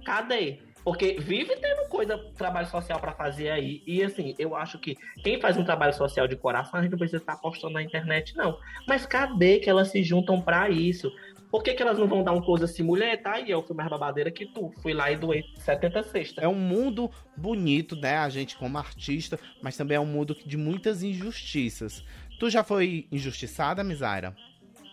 [0.06, 0.60] Cadê?
[0.88, 3.84] Porque vive tendo coisa, trabalho social pra fazer aí.
[3.86, 6.98] E assim, eu acho que quem faz um trabalho social de coração, a gente não
[6.98, 8.58] precisa estar postando na internet, não.
[8.88, 11.12] Mas cadê que elas se juntam pra isso?
[11.50, 13.40] Por que, que elas não vão dar um coisa assim, mulher, tá?
[13.40, 14.72] E eu fui mais babadeira que tu.
[14.82, 16.36] Fui lá e doei 76.
[16.38, 18.18] É um mundo bonito, né?
[18.18, 22.04] A gente como artista, mas também é um mundo de muitas injustiças.
[22.40, 24.36] Tu já foi injustiçada, Misaira?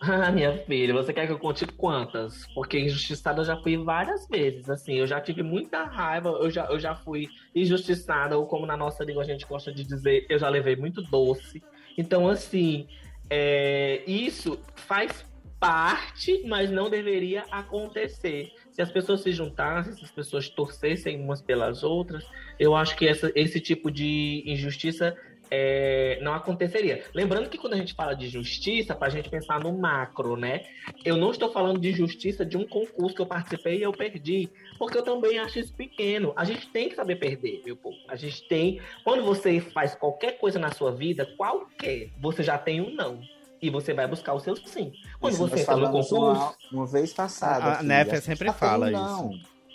[0.01, 2.45] Ah, minha filha, você quer que eu conte quantas?
[2.53, 6.65] Porque injustiçada eu já fui várias vezes, assim, eu já tive muita raiva, eu já,
[6.65, 10.37] eu já fui injustiçada, ou como na nossa língua a gente gosta de dizer, eu
[10.37, 11.63] já levei muito doce.
[11.97, 12.87] Então, assim,
[13.29, 15.25] é, isso faz
[15.59, 18.51] parte, mas não deveria acontecer.
[18.71, 22.25] Se as pessoas se juntassem, se as pessoas torcessem umas pelas outras,
[22.59, 25.15] eu acho que essa, esse tipo de injustiça
[25.49, 27.03] é, não aconteceria.
[27.13, 30.63] Lembrando que quando a gente fala de justiça, para a gente pensar no macro, né?
[31.03, 34.49] Eu não estou falando de justiça de um concurso que eu participei e eu perdi,
[34.77, 36.33] porque eu também acho isso pequeno.
[36.35, 37.97] A gente tem que saber perder, meu povo.
[38.07, 38.81] A gente tem.
[39.03, 43.21] Quando você faz qualquer coisa na sua vida, qualquer, você já tem um não.
[43.65, 44.93] E você vai buscar o seu sim.
[45.19, 46.15] Quando Isso você entra no concurso.
[46.15, 47.65] Uma, uma vez passada.
[47.65, 49.01] A, a Nefia sempre fala isso.
[49.01, 49.31] Não.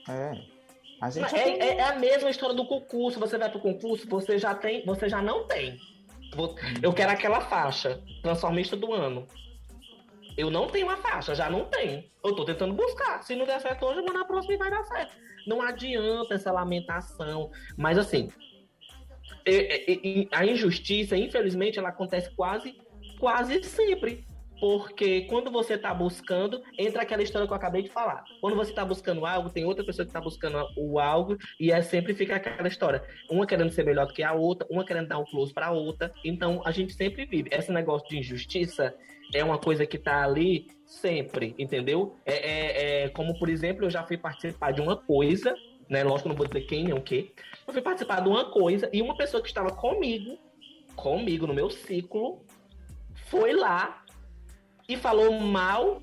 [0.09, 0.41] É.
[1.01, 3.19] A gente é, é, é, a mesma história do concurso.
[3.19, 5.77] Você vai pro concurso, você já tem, você já não tem.
[6.81, 9.27] Eu quero aquela faixa, transformista do ano.
[10.39, 12.05] Eu não tenho a faixa, já não tenho.
[12.23, 13.25] Eu tô tentando buscar.
[13.25, 15.17] Se não der certo hoje, vou na próxima e vai dar certo.
[15.49, 17.51] Não adianta essa lamentação.
[17.77, 18.29] Mas assim,
[20.31, 22.77] a injustiça, infelizmente, ela acontece quase,
[23.21, 24.27] quase sempre.
[24.61, 28.25] Porque quando você está buscando, entra aquela história que eu acabei de falar.
[28.43, 31.81] Quando você está buscando algo, tem outra pessoa que está buscando o algo, e é
[31.81, 33.03] sempre fica aquela história.
[33.31, 35.71] Uma querendo ser melhor do que a outra, uma querendo dar um close para a
[35.71, 36.13] outra.
[36.23, 37.49] Então a gente sempre vive.
[37.51, 38.95] Esse negócio de injustiça
[39.33, 42.17] é uma coisa que está ali sempre, entendeu?
[42.27, 45.55] É, é, é, como, por exemplo, eu já fui participar de uma coisa,
[45.89, 46.05] né?
[46.05, 47.33] Lógico, não vou dizer quem nem o quê.
[47.67, 50.37] Eu fui participar de uma coisa e uma pessoa que estava comigo,
[50.97, 52.45] comigo no meu ciclo,
[53.31, 54.03] foi lá
[54.89, 56.03] e falou mal,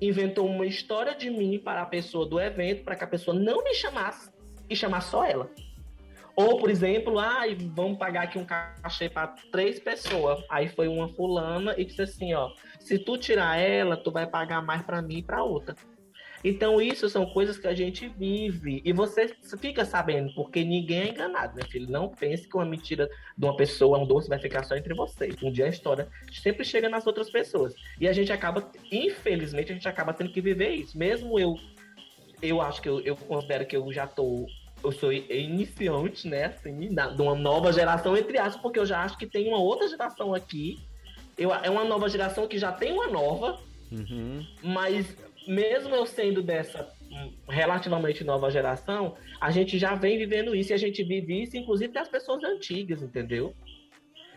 [0.00, 3.64] inventou uma história de mim para a pessoa do evento, para que a pessoa não
[3.64, 4.30] me chamasse
[4.70, 5.50] e chamasse só ela.
[6.36, 7.42] Ou, por exemplo, ah,
[7.74, 10.38] vamos pagar aqui um cachê para três pessoas.
[10.48, 14.62] Aí foi uma fulana e disse assim, ó, se tu tirar ela, tu vai pagar
[14.62, 15.74] mais para mim e para outra.
[16.48, 18.80] Então, isso são coisas que a gente vive.
[18.82, 21.90] E você fica sabendo, porque ninguém é enganado, meu filho.
[21.90, 23.06] Não pense que uma mentira
[23.36, 25.34] de uma pessoa, um doce, vai ficar só entre vocês.
[25.42, 27.74] Um dia a história sempre chega nas outras pessoas.
[28.00, 30.96] E a gente acaba, infelizmente, a gente acaba tendo que viver isso.
[30.96, 31.54] Mesmo eu,
[32.40, 34.46] eu acho que eu, eu considero que eu já tô.
[34.82, 36.44] Eu sou iniciante, né?
[36.46, 39.86] Assim, de uma nova geração, entre aspas, porque eu já acho que tem uma outra
[39.86, 40.78] geração aqui.
[41.36, 43.58] Eu, é uma nova geração que já tem uma nova,
[43.90, 44.46] Uhum.
[44.62, 45.16] Mas
[45.48, 50.74] mesmo eu sendo dessa hum, relativamente nova geração, a gente já vem vivendo isso e
[50.74, 53.54] a gente vive isso, inclusive das pessoas antigas, entendeu?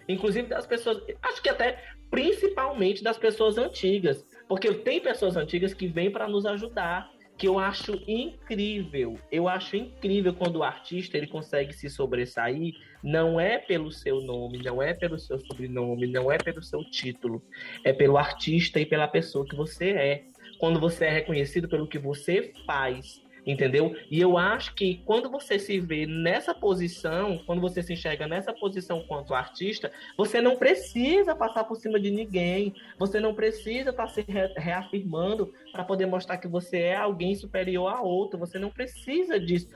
[0.07, 5.87] Inclusive das pessoas, acho que até principalmente das pessoas antigas, porque tem pessoas antigas que
[5.87, 9.17] vêm para nos ajudar, que eu acho incrível.
[9.31, 14.59] Eu acho incrível quando o artista ele consegue se sobressair, não é pelo seu nome,
[14.59, 17.41] não é pelo seu sobrenome, não é pelo seu título,
[17.83, 20.25] é pelo artista e pela pessoa que você é
[20.61, 23.95] quando você é reconhecido pelo que você faz, entendeu?
[24.11, 28.53] E eu acho que quando você se vê nessa posição, quando você se enxerga nessa
[28.53, 34.05] posição quanto artista, você não precisa passar por cima de ninguém, você não precisa estar
[34.05, 34.23] tá se
[34.55, 39.67] reafirmando para poder mostrar que você é alguém superior a outro, você não precisa disso.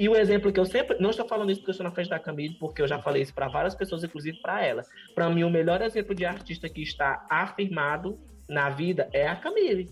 [0.00, 0.98] E o exemplo que eu sempre.
[0.98, 3.22] Não estou falando isso porque eu estou na frente da Camille, porque eu já falei
[3.22, 4.82] isso para várias pessoas, inclusive para ela.
[5.14, 8.18] Para mim, o melhor exemplo de artista que está afirmado
[8.48, 9.88] na vida é a Camille.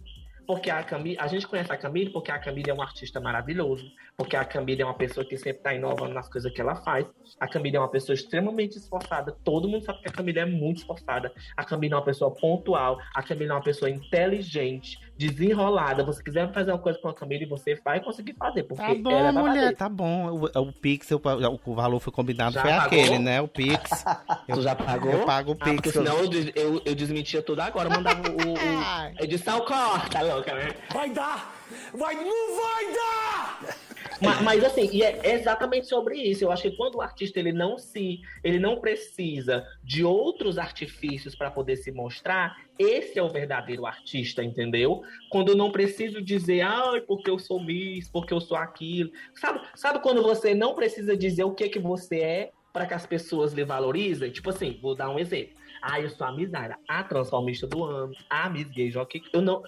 [0.47, 3.85] Porque a Camille, a gente conhece a Camille porque a Camille é um artista maravilhoso,
[4.17, 7.07] porque a Camille é uma pessoa que sempre está inovando nas coisas que ela faz.
[7.39, 9.37] A Camille é uma pessoa extremamente esforçada.
[9.45, 11.33] Todo mundo sabe que a Camille é muito esforçada.
[11.57, 12.99] A Camille é uma pessoa pontual.
[13.15, 16.05] A Camille é uma pessoa inteligente, desenrolada.
[16.05, 18.63] Você quiser fazer uma coisa com a Camille, você vai conseguir fazer.
[18.65, 20.31] Porque tá bom, ela é mulher, tá bom.
[20.31, 21.21] O, o Pix, o,
[21.65, 22.87] o valor foi combinado, já foi pagou?
[22.87, 23.41] aquele, né?
[23.41, 24.05] O Pix.
[24.49, 25.11] Eu, tu já pagou?
[25.13, 25.89] Eu pago o Pix.
[25.89, 27.89] Ah, senão eu, eu, eu desmentia tudo agora.
[27.89, 30.71] Mandava o, o, o edição corta, louca, né?
[30.93, 31.62] Vai dar!
[31.95, 33.77] Vai, não vai dar!
[34.21, 36.45] Mas, mas, assim, e é exatamente sobre isso.
[36.45, 41.35] Eu acho que quando o artista ele não se, ele não precisa de outros artifícios
[41.35, 45.03] para poder se mostrar, esse é o verdadeiro artista, entendeu?
[45.29, 49.11] Quando eu não preciso dizer, ah, porque eu sou Miss, porque eu sou aquilo.
[49.35, 53.05] Sabe, sabe quando você não precisa dizer o que que você é para que as
[53.05, 54.31] pessoas lhe valorizem?
[54.31, 55.55] Tipo assim, vou dar um exemplo.
[55.83, 59.21] Ah, eu sou a Miss Naira, a transformista do ano, a Miss Gay Jockey.
[59.33, 59.63] Eu não,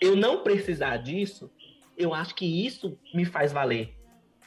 [0.00, 1.50] eu não precisar disso,
[1.98, 3.94] eu acho que isso me faz valer.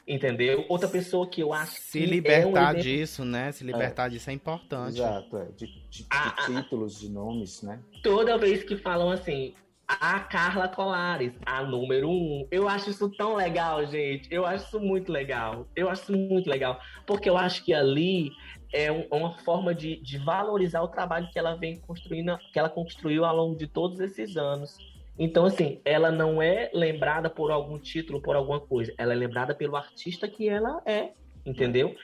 [0.08, 0.66] Entendeu?
[0.68, 3.52] Outra pessoa que eu acho Se libertar é um disso, né?
[3.52, 4.10] Se libertar é.
[4.10, 4.98] disso é importante.
[4.98, 5.46] Exato, é.
[5.56, 7.80] De, de, de ah, títulos, de nomes, né?
[8.02, 9.54] Toda vez que falam assim,
[9.88, 12.48] a Carla Colares, a número um.
[12.50, 14.28] Eu acho isso tão legal, gente.
[14.32, 15.68] Eu acho isso muito legal.
[15.76, 16.80] Eu acho isso muito legal.
[17.06, 18.32] Porque eu acho que ali
[18.74, 22.70] é um, uma forma de, de valorizar o trabalho que ela vem construindo, que ela
[22.70, 24.78] construiu ao longo de todos esses anos.
[25.18, 28.94] Então, assim, ela não é lembrada por algum título, por alguma coisa.
[28.98, 31.12] Ela é lembrada pelo artista que ela é,
[31.46, 31.96] entendeu?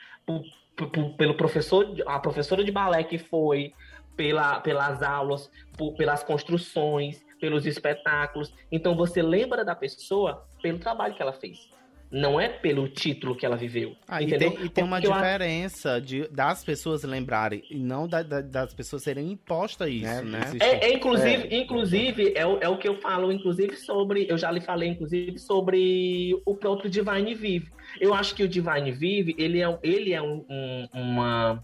[1.16, 3.72] Pelo professor, a professora de balé que foi,
[4.16, 5.50] pela, pelas aulas,
[5.96, 8.52] pelas construções, pelos espetáculos.
[8.70, 11.70] Então você lembra da pessoa pelo trabalho que ela fez.
[12.10, 13.94] Não é pelo título que ela viveu.
[14.06, 18.40] Ah, e tem, e tem uma diferença de, das pessoas lembrarem e não da, da,
[18.40, 20.40] das pessoas serem impostas isso, é, né?
[20.60, 21.56] É, é inclusive, é.
[21.58, 24.26] inclusive é, o, é o que eu falo, inclusive, sobre.
[24.28, 27.70] Eu já lhe falei, inclusive, sobre o próprio Divine Vive.
[28.00, 31.62] Eu acho que o Divine Vive, ele é, ele é um, um, uma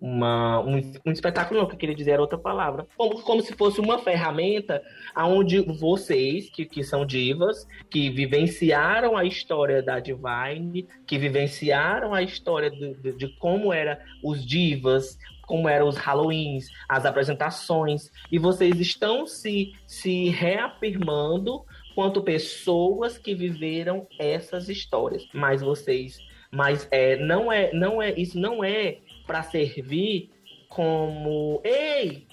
[0.00, 2.86] uma, um, um espetáculo, não, que eu queria dizer era outra palavra.
[2.96, 4.82] Como, como se fosse uma ferramenta
[5.16, 12.22] onde vocês, que, que são divas, que vivenciaram a história da Divine, que vivenciaram a
[12.22, 18.38] história de, de, de como era os divas, como eram os Halloweens, as apresentações, e
[18.38, 25.26] vocês estão se, se reafirmando quanto pessoas que viveram essas histórias.
[25.32, 26.18] Mas vocês,
[26.50, 30.30] mas é, não é, não é, isso não é para servir
[30.68, 32.26] como, ei,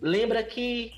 [0.00, 0.92] lembra que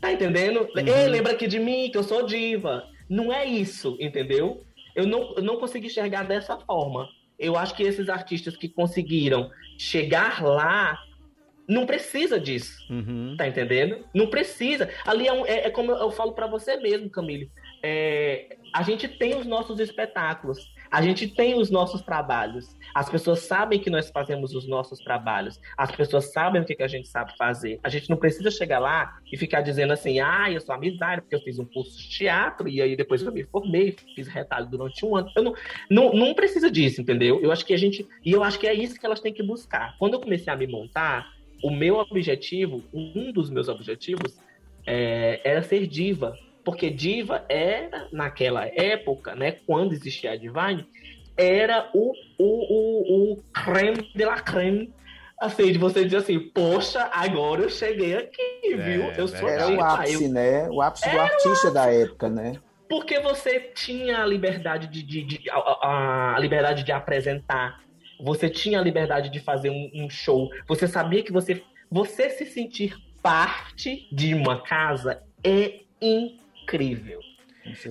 [0.00, 0.60] tá entendendo?
[0.60, 0.86] Uhum.
[0.86, 2.88] Ei, lembra aqui de mim que eu sou diva.
[3.08, 4.64] Não é isso, entendeu?
[4.94, 7.08] Eu não, eu não consegui enxergar dessa forma.
[7.38, 10.98] Eu acho que esses artistas que conseguiram chegar lá
[11.68, 12.80] não precisa disso.
[12.90, 13.34] Uhum.
[13.36, 14.04] Tá entendendo?
[14.14, 14.88] Não precisa.
[15.04, 17.50] Ali é, um, é, é como eu, eu falo para você mesmo, Camille.
[17.82, 20.72] É, a gente tem os nossos espetáculos.
[20.90, 22.76] A gente tem os nossos trabalhos.
[22.94, 25.60] As pessoas sabem que nós fazemos os nossos trabalhos.
[25.76, 27.78] As pessoas sabem o que, que a gente sabe fazer.
[27.82, 31.36] A gente não precisa chegar lá e ficar dizendo assim, ah, eu sou amizade, porque
[31.36, 35.04] eu fiz um curso de teatro e aí depois eu me formei, fiz retalho durante
[35.04, 35.30] um ano.
[35.36, 35.54] Eu não,
[35.90, 37.40] não, não precisa disso, entendeu?
[37.40, 38.06] Eu acho que a gente.
[38.24, 39.96] E eu acho que é isso que elas têm que buscar.
[39.98, 41.26] Quando eu comecei a me montar,
[41.62, 44.38] o meu objetivo, um dos meus objetivos,
[44.86, 50.84] é, era ser diva porque diva era, naquela época, né, quando existia a Divine,
[51.36, 54.92] era o, o, o, o creme de la creme
[55.40, 59.02] assim, de você dizer assim, poxa, agora eu cheguei aqui, é, viu?
[59.12, 60.32] Eu sou Era o ápice, eu...
[60.32, 60.68] né?
[60.68, 62.56] O ápice do artista da época, né?
[62.88, 67.80] Porque você tinha a liberdade de, de, de a, a, liberdade de apresentar,
[68.18, 72.44] você tinha a liberdade de fazer um, um, show, você sabia que você, você se
[72.44, 76.45] sentir parte de uma casa é incrível.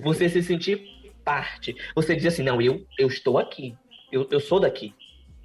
[0.02, 1.74] Você se sentir parte.
[1.94, 3.74] Você diz assim, não, eu, eu estou aqui,
[4.12, 4.94] eu, eu sou daqui.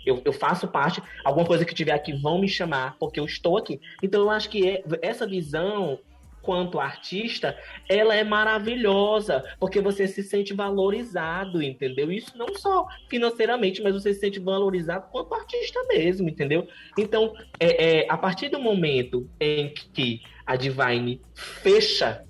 [0.06, 3.58] Eu, eu faço parte, alguma coisa que tiver aqui vão me chamar, porque eu estou
[3.58, 3.80] aqui.
[4.02, 6.00] Então eu acho que é, essa visão
[6.42, 12.12] quanto artista, ela é maravilhosa, porque você se sente valorizado, entendeu?
[12.12, 16.68] Isso não só financeiramente, mas você se sente valorizado quanto artista mesmo, entendeu?
[16.98, 22.26] Então, é, é, a partir do momento em que a Divine fecha,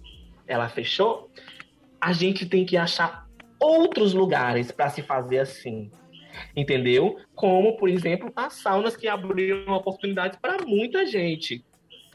[0.48, 1.30] ela fechou,
[2.00, 3.28] a gente tem que achar
[3.60, 5.92] outros lugares para se fazer assim.
[6.56, 7.18] Entendeu?
[7.36, 11.64] Como, por exemplo, as saunas que abriram oportunidades para muita gente.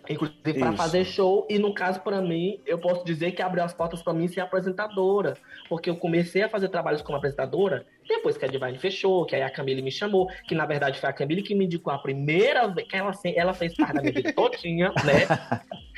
[0.09, 3.75] Inclusive para fazer show, e no caso para mim, eu posso dizer que abriu as
[3.75, 5.37] portas para mim ser apresentadora,
[5.69, 9.43] porque eu comecei a fazer trabalhos como apresentadora depois que a Divine fechou, que aí
[9.43, 12.69] a Camille me chamou, que na verdade foi a Camille que me indicou a primeira
[12.69, 15.27] vez, que ela, ela fez parte da minha vida todinha, né?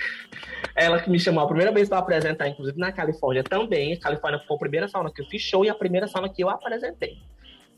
[0.75, 3.93] ela que me chamou a primeira vez para apresentar, inclusive na Califórnia também.
[3.93, 6.43] A Califórnia foi a primeira sauna que eu fiz show e a primeira sauna que
[6.43, 7.19] eu apresentei.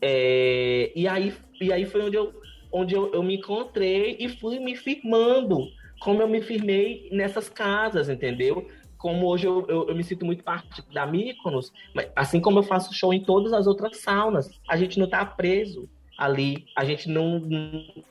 [0.01, 2.33] É, e, aí, e aí foi onde, eu,
[2.71, 5.67] onde eu, eu me encontrei e fui me firmando
[6.01, 8.67] como eu me firmei nessas casas, entendeu?
[8.97, 11.71] Como hoje eu, eu, eu, me sinto muito parte da Mykonos,
[12.15, 15.87] assim como eu faço show em todas as outras saunas, a gente não tá preso
[16.17, 18.03] ali, a gente não, não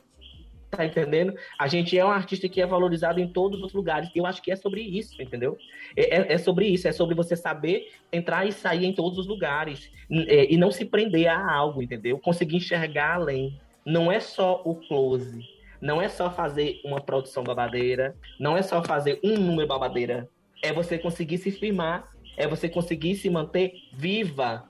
[0.69, 1.33] tá entendendo?
[1.59, 4.09] A gente é um artista que é valorizado em todos os lugares.
[4.15, 5.57] Eu acho que é sobre isso, entendeu?
[5.95, 9.27] É, é, é sobre isso, é sobre você saber entrar e sair em todos os
[9.27, 12.17] lugares é, e não se prender a algo, entendeu?
[12.19, 13.59] Conseguir enxergar além.
[13.85, 15.50] Não é só o close
[15.81, 20.29] não é só fazer uma produção babadeira, não é só fazer um número babadeira,
[20.61, 24.69] é você conseguir se firmar, é você conseguir se manter viva,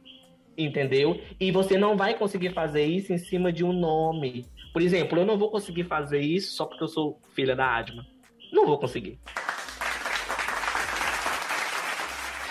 [0.57, 1.21] entendeu?
[1.39, 4.45] E você não vai conseguir fazer isso em cima de um nome.
[4.71, 8.05] Por exemplo, eu não vou conseguir fazer isso só porque eu sou filha da Adma.
[8.51, 9.19] Não vou conseguir.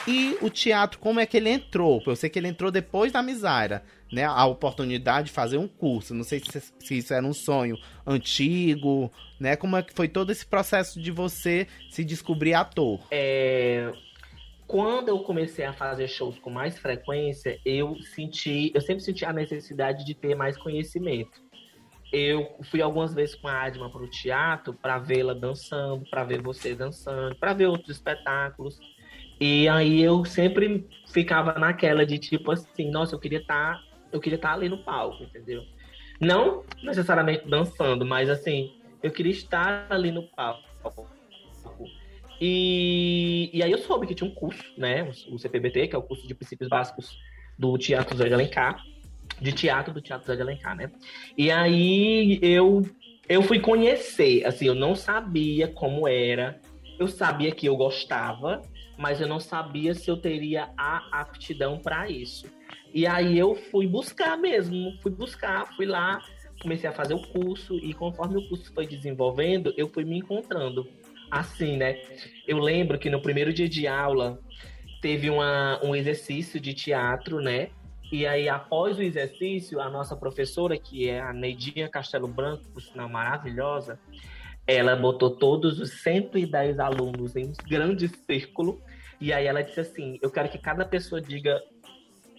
[0.06, 2.02] E o teatro, como é que ele entrou?
[2.06, 4.24] Eu sei que ele entrou depois da Misaira, né?
[4.24, 6.14] A oportunidade de fazer um curso.
[6.14, 9.56] Não sei se, se, isso era um sonho antigo, né?
[9.56, 13.00] Como é que foi todo esse processo de você se descobrir ator?
[13.10, 13.92] É...
[14.66, 19.32] quando eu comecei a fazer shows com mais frequência, eu senti, eu sempre senti a
[19.32, 21.40] necessidade de ter mais conhecimento.
[22.12, 26.42] Eu fui algumas vezes com a Adma para o teatro para vê-la dançando, para ver
[26.42, 28.80] você dançando, para ver outros espetáculos.
[29.40, 33.82] E aí eu sempre ficava naquela de tipo assim, nossa, eu queria estar, tá,
[34.12, 35.64] eu queria estar ali no palco, entendeu?
[36.20, 40.68] Não necessariamente dançando, mas assim, eu queria estar ali no palco.
[42.40, 45.10] E, e aí eu soube que tinha um curso, né?
[45.30, 47.18] O CPBT, que é o curso de princípios básicos
[47.58, 48.82] do Teatro Zé de Alencar,
[49.40, 50.90] de teatro do Teatro Zé de Alencar, né?
[51.36, 52.82] E aí eu,
[53.28, 56.58] eu fui conhecer, assim, eu não sabia como era,
[56.98, 58.62] eu sabia que eu gostava,
[59.00, 62.46] mas eu não sabia se eu teria a aptidão para isso.
[62.92, 66.20] E aí eu fui buscar mesmo, fui buscar, fui lá,
[66.60, 70.86] comecei a fazer o curso e conforme o curso foi desenvolvendo, eu fui me encontrando
[71.30, 71.98] assim, né?
[72.46, 74.38] Eu lembro que no primeiro dia de aula
[75.00, 77.70] teve uma, um exercício de teatro, né?
[78.12, 82.82] E aí, após o exercício, a nossa professora, que é a Neidinha Castelo Branco, por
[82.82, 83.98] sinal maravilhosa,
[84.66, 88.80] ela botou todos os 110 alunos em um grande círculo.
[89.20, 91.62] E aí ela disse assim: Eu quero que cada pessoa diga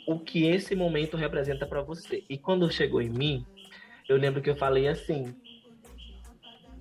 [0.07, 2.23] o que esse momento representa para você.
[2.29, 3.45] E quando chegou em mim,
[4.09, 5.36] eu lembro que eu falei assim: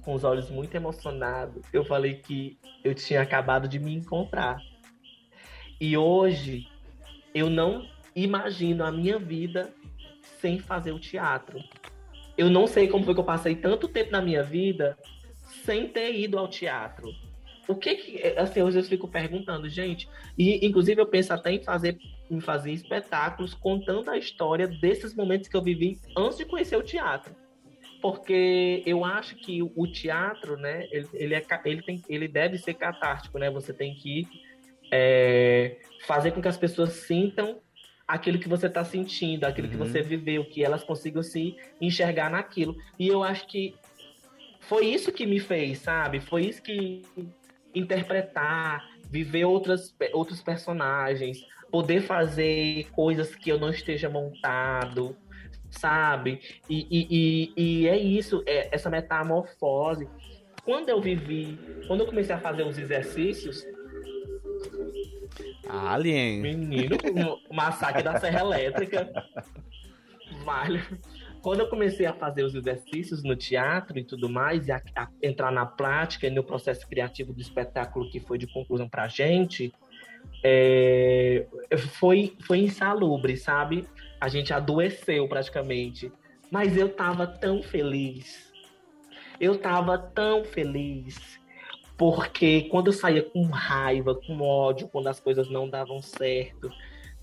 [0.02, 4.60] com os olhos muito emocionados, eu falei que eu tinha acabado de me encontrar.
[5.80, 6.66] E hoje
[7.34, 9.72] eu não imagino a minha vida
[10.40, 11.62] sem fazer o teatro.
[12.36, 14.98] Eu não sei como foi que eu passei tanto tempo na minha vida
[15.64, 17.12] sem ter ido ao teatro.
[17.70, 21.52] O que que, assim, às vezes eu fico perguntando, gente, e inclusive eu penso até
[21.52, 21.98] em fazer,
[22.30, 26.82] em fazer espetáculos contando a história desses momentos que eu vivi antes de conhecer o
[26.82, 27.34] teatro
[28.00, 32.74] porque eu acho que o teatro, né, ele, ele, é, ele, tem, ele deve ser
[32.74, 33.50] catártico, né?
[33.50, 34.26] Você tem que
[34.90, 37.60] é, fazer com que as pessoas sintam
[38.08, 39.72] aquilo que você está sentindo, aquilo uhum.
[39.72, 42.76] que você viveu, que elas consigam se enxergar naquilo.
[42.98, 43.74] E eu acho que
[44.60, 46.20] foi isso que me fez, sabe?
[46.20, 47.02] Foi isso que
[47.74, 55.16] interpretar, viver outras, outros personagens, poder fazer coisas que eu não esteja montado,
[55.70, 56.40] sabe?
[56.68, 60.08] E, e, e, e é isso, é essa metamorfose.
[60.64, 63.64] Quando eu vivi, quando eu comecei a fazer os exercícios.
[65.68, 66.40] Alien.
[66.40, 66.96] Menino,
[67.48, 69.10] o massacre da Serra Elétrica.
[70.44, 70.82] Vale.
[71.42, 75.08] Quando eu comecei a fazer os exercícios no teatro e tudo mais, e a, a
[75.22, 79.72] entrar na prática e no processo criativo do espetáculo que foi de conclusão pra gente,
[80.44, 81.46] é,
[81.98, 83.86] foi, foi insalubre, sabe?
[84.20, 86.12] A gente adoeceu praticamente.
[86.50, 88.52] Mas eu tava tão feliz.
[89.40, 91.40] Eu tava tão feliz.
[91.96, 96.70] Porque quando eu saía com raiva, com ódio, quando as coisas não davam certo,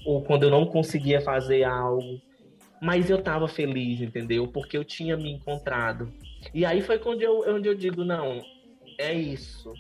[0.06, 2.22] ou quando eu não conseguia fazer algo,
[2.82, 4.48] mas eu tava feliz, entendeu?
[4.48, 6.12] Porque eu tinha me encontrado.
[6.54, 8.42] E aí foi quando eu, onde eu digo, não,
[8.98, 9.74] é isso.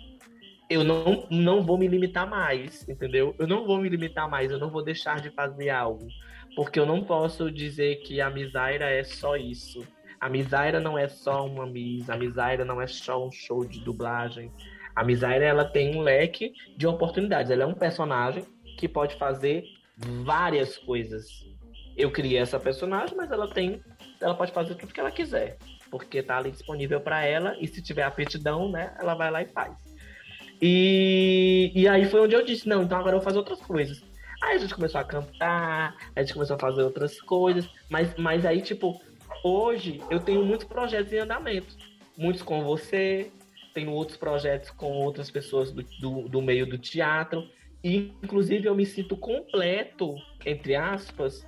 [0.69, 3.33] Eu não, não vou me limitar mais, entendeu?
[3.39, 6.07] Eu não vou me limitar mais, eu não vou deixar de fazer algo.
[6.55, 9.85] Porque eu não posso dizer que a Misaira é só isso.
[10.19, 13.79] A Misaira não é só uma Miss, a Misaira não é só um show de
[13.79, 14.51] dublagem.
[14.95, 17.51] A Misaira ela tem um leque de oportunidades.
[17.51, 18.43] Ela é um personagem
[18.77, 19.63] que pode fazer
[19.95, 21.45] várias coisas.
[21.97, 23.81] Eu criei essa personagem, mas ela tem,
[24.21, 25.57] ela pode fazer tudo que ela quiser,
[25.89, 29.47] porque tá ali disponível para ela e se tiver aptidão, né, ela vai lá e
[29.47, 29.73] faz.
[30.61, 34.03] E, e aí foi onde eu disse, não, então agora eu vou fazer outras coisas.
[34.41, 38.45] Aí a gente começou a cantar, a gente começou a fazer outras coisas, mas, mas
[38.45, 39.01] aí, tipo,
[39.43, 41.75] hoje eu tenho muitos projetos em andamento.
[42.15, 43.31] Muitos com você,
[43.73, 47.47] tenho outros projetos com outras pessoas do, do, do meio do teatro.
[47.83, 51.45] E, inclusive, eu me sinto completo, entre aspas,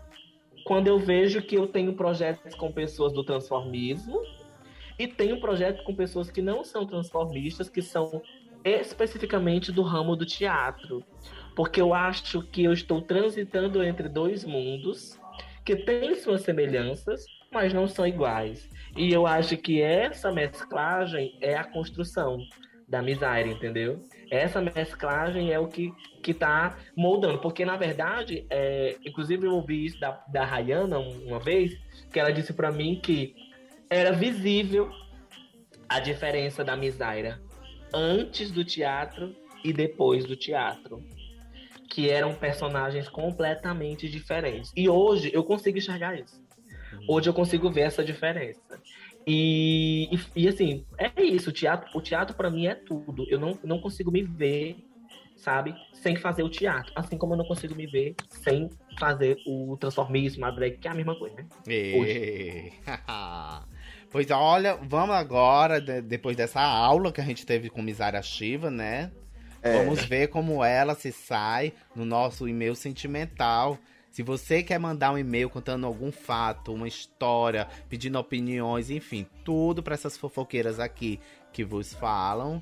[0.69, 4.21] quando eu vejo que eu tenho projetos com pessoas do transformismo
[4.99, 8.21] e tenho projetos com pessoas que não são transformistas, que são
[8.63, 11.03] especificamente do ramo do teatro
[11.55, 15.19] porque eu acho que eu estou transitando entre dois mundos
[15.65, 18.69] que têm suas semelhanças, mas não são iguais.
[18.95, 22.37] E eu acho que essa mesclagem é a construção
[22.87, 24.01] da miséria, entendeu?
[24.29, 27.39] Essa mesclagem é o que, que tá moldando.
[27.39, 31.77] Porque, na verdade, é, inclusive eu ouvi isso da, da Rayana uma vez,
[32.11, 33.35] que ela disse para mim que
[33.89, 34.91] era visível
[35.87, 37.41] a diferença da miséria
[37.93, 41.03] antes do teatro e depois do teatro
[41.89, 44.71] que eram personagens completamente diferentes.
[44.75, 46.39] E hoje eu consigo enxergar isso.
[46.93, 47.05] Uhum.
[47.09, 48.79] Hoje eu consigo ver essa diferença.
[49.27, 51.49] E, e, e assim, é isso.
[51.49, 53.25] O teatro, o teatro para mim é tudo.
[53.29, 54.77] Eu não, não consigo me ver
[55.39, 55.73] sabe?
[55.93, 56.91] Sem fazer o teatro.
[56.95, 60.91] Assim como eu não consigo me ver sem fazer o transformismo, a drag, que é
[60.91, 61.45] a mesma coisa, né?
[61.67, 62.71] E...
[64.11, 69.11] pois olha, vamos agora, depois dessa aula que a gente teve com Misária Shiva, né?
[69.61, 69.77] É.
[69.77, 73.77] Vamos ver como ela se sai no nosso e-mail sentimental.
[74.11, 79.83] Se você quer mandar um e-mail contando algum fato, uma história, pedindo opiniões, enfim, tudo
[79.83, 81.19] para essas fofoqueiras aqui
[81.53, 82.61] que vos falam,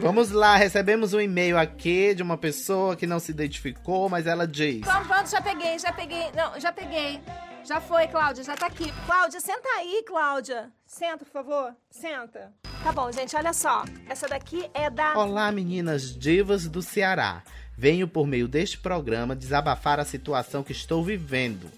[0.01, 4.47] Vamos lá, recebemos um e-mail aqui de uma pessoa que não se identificou, mas ela
[4.47, 4.81] diz.
[4.81, 6.31] Pronto, pronto, já peguei, já peguei.
[6.35, 7.20] Não, já peguei.
[7.65, 8.93] Já foi, Cláudia, já tá aqui.
[9.07, 10.71] Cláudia, senta aí, Cláudia.
[10.87, 11.75] Senta, por favor.
[11.91, 12.53] Senta.
[12.83, 13.85] Tá bom, gente, olha só.
[14.07, 15.17] Essa daqui é da.
[15.17, 17.43] Olá, meninas divas do Ceará.
[17.75, 21.71] Venho por meio deste programa desabafar a situação que estou vivendo.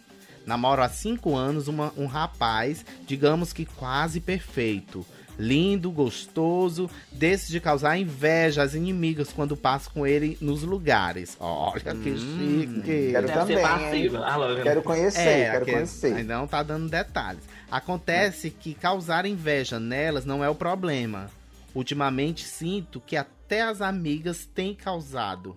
[0.45, 5.07] Namoro há cinco anos uma, um rapaz, digamos que quase perfeito
[5.39, 11.37] lindo, gostoso, desse de causar inveja às inimigas quando passo com ele nos lugares.
[11.41, 13.11] Olha que hum, chique.
[13.12, 13.64] Quero também.
[13.64, 16.14] Ah, quero conhecer, é, quero conhecer.
[16.14, 17.43] Ainda não tá dando detalhes.
[17.70, 21.28] Acontece que causar inveja nelas não é o problema.
[21.74, 25.57] Ultimamente sinto que até as amigas têm causado.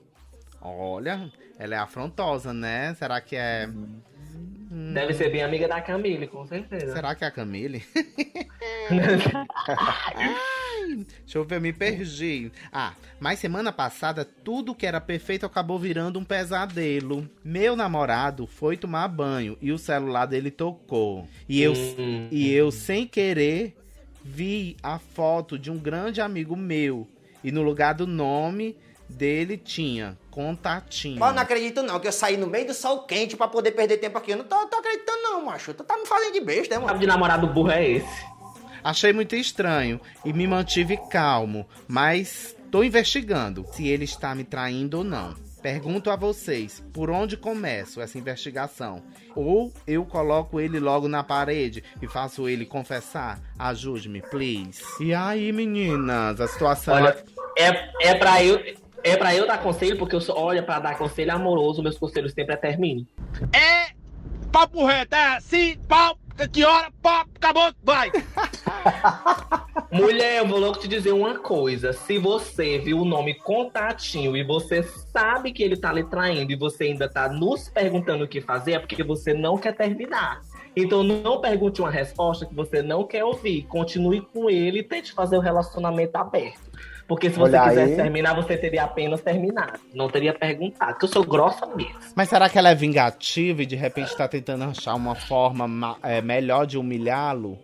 [0.61, 2.93] Olha, ela é afrontosa, né?
[2.95, 3.69] Será que é.
[4.71, 4.93] Hum.
[4.93, 6.93] Deve ser bem amiga da Camille, com certeza.
[6.93, 7.83] Será que é a Camille?
[11.25, 12.51] deixa eu ver, eu me perdi.
[12.71, 17.27] Ah, mas semana passada tudo que era perfeito acabou virando um pesadelo.
[17.43, 21.27] Meu namorado foi tomar banho e o celular dele tocou.
[21.47, 22.27] E eu, hum.
[22.29, 23.75] e eu sem querer,
[24.23, 27.07] vi a foto de um grande amigo meu.
[27.43, 28.77] E no lugar do nome
[29.09, 31.19] dele tinha contatinho.
[31.19, 33.71] Mas eu não acredito não, que eu saí no meio do sol quente para poder
[33.71, 34.31] perder tempo aqui.
[34.31, 35.73] Eu não tô, tô, acreditando não, macho.
[35.73, 36.97] Tu tá me fazendo de besta, né, mano?
[36.97, 38.25] de namorado burro é esse?
[38.81, 44.99] Achei muito estranho e me mantive calmo, mas tô investigando se ele está me traindo
[44.99, 45.35] ou não.
[45.61, 49.03] Pergunto a vocês, por onde começo essa investigação?
[49.35, 53.41] Ou eu coloco ele logo na parede e faço ele confessar?
[53.59, 54.81] Ajude-me, please.
[55.01, 56.93] E aí, meninas, a situação...
[56.93, 57.21] Olha,
[57.57, 58.57] é, é pra eu...
[59.03, 62.33] É pra eu dar conselho, porque eu sou, olha, pra dar conselho amoroso, meus conselhos
[62.33, 63.07] sempre é termine.
[63.53, 63.93] É
[64.51, 66.17] papo reto, é assim, pau,
[66.51, 68.11] que hora, pau, acabou, vai.
[69.91, 71.93] Mulher, eu vou logo te dizer uma coisa.
[71.93, 76.55] Se você viu o nome Contatinho e você sabe que ele tá lhe traindo e
[76.55, 80.41] você ainda tá nos perguntando o que fazer, é porque você não quer terminar.
[80.75, 83.63] Então não pergunte uma resposta que você não quer ouvir.
[83.63, 86.69] Continue com ele e tente fazer o relacionamento aberto.
[87.09, 87.97] Porque se você Olha quisesse aí.
[87.97, 89.79] terminar, você teria apenas terminado.
[89.95, 90.91] Não teria perguntado.
[90.91, 91.95] Porque eu sou grossa mesmo.
[92.15, 96.21] Mas será que ela é vingativa e de repente tá tentando achar uma forma é,
[96.21, 97.57] melhor de humilhá-lo?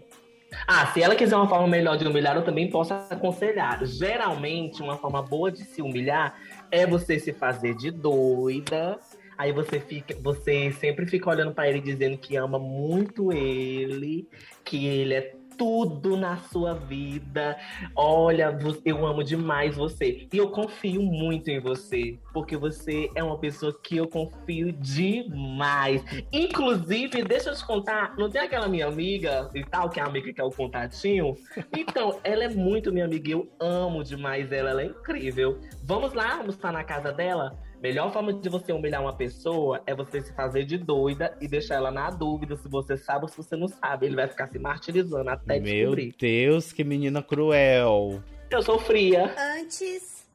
[0.67, 3.85] Ah, se ela quiser uma forma melhor de humilhar, eu também posso aconselhar.
[3.85, 6.33] Geralmente, uma forma boa de se humilhar
[6.71, 8.97] é você se fazer de doida.
[9.37, 14.27] Aí você fica, você sempre fica olhando para ele dizendo que ama muito ele,
[14.63, 17.57] que ele é tudo na sua vida.
[17.95, 20.27] Olha, eu amo demais você.
[20.31, 26.03] E eu confio muito em você, porque você é uma pessoa que eu confio demais.
[26.31, 30.07] Inclusive, deixa eu te contar, não tem aquela minha amiga e tal, que é a
[30.07, 31.33] amiga que é o contatinho?
[31.75, 35.59] Então, ela é muito minha amiga, eu amo demais ela, ela é incrível.
[35.83, 37.57] Vamos lá almoçar na casa dela?
[37.81, 41.75] Melhor forma de você humilhar uma pessoa é você se fazer de doida e deixar
[41.75, 44.05] ela na dúvida se você sabe ou se você não sabe.
[44.05, 46.05] Ele vai ficar se martirizando até Meu descobrir.
[46.05, 48.23] Meu Deus, que menina cruel.
[48.49, 49.33] Eu sou fria.
[49.57, 50.25] Antes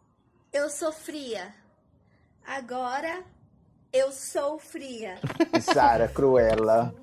[0.52, 1.54] eu sofria.
[2.46, 3.24] Agora
[3.92, 5.16] eu sou fria.
[5.60, 6.94] Sara Cruella.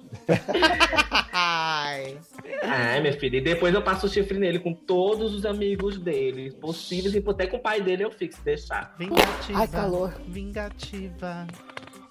[1.34, 2.18] Ai.
[2.64, 3.38] Ai, minha filha.
[3.38, 6.52] E depois eu passo o chifre nele com todos os amigos dele.
[6.54, 8.96] Possíveis e até com o pai dele eu fico, se deixar.
[8.98, 9.60] Vingativa.
[9.60, 10.14] Ai, calor.
[10.28, 11.48] Vingativa.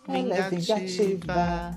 [0.09, 1.77] Ela é vingativa.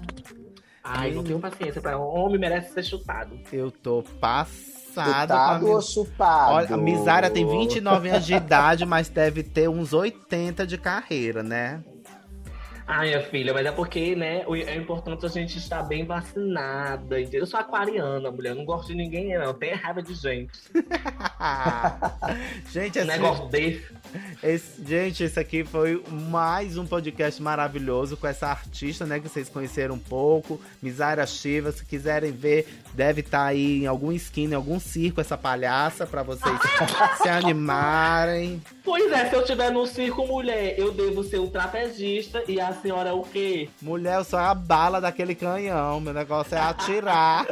[0.83, 3.39] Ai, não tenho paciência pra homem merece ser chutado.
[3.51, 5.21] Eu tô passado.
[5.21, 6.53] Chutado ou chupado?
[6.53, 11.43] Olha, a Misária tem 29 anos de idade, mas deve ter uns 80 de carreira,
[11.43, 11.83] né?
[12.91, 17.21] Ai, minha filha, mas é porque, né, é importante a gente estar bem vacinada.
[17.21, 19.53] Eu sou aquariana, mulher, não gosto de ninguém, não.
[19.53, 20.59] Tenho raiva de gente.
[22.73, 23.07] gente, esse...
[23.07, 23.85] negócio desse.
[24.41, 29.49] Esse, gente, esse aqui foi mais um podcast maravilhoso com essa artista, né, que vocês
[29.49, 31.71] conheceram um pouco, Misaira Shiva.
[31.71, 36.07] Se quiserem ver, deve estar tá aí em algum esquina, em algum circo, essa palhaça,
[36.07, 36.59] para vocês
[37.21, 38.59] se animarem.
[38.89, 42.73] Pois é, se eu tiver no circo, mulher, eu devo ser um trapezista e a
[42.73, 43.69] senhora é o quê?
[43.79, 45.99] Mulher, eu sou a bala daquele canhão.
[46.01, 47.45] Meu negócio é atirar.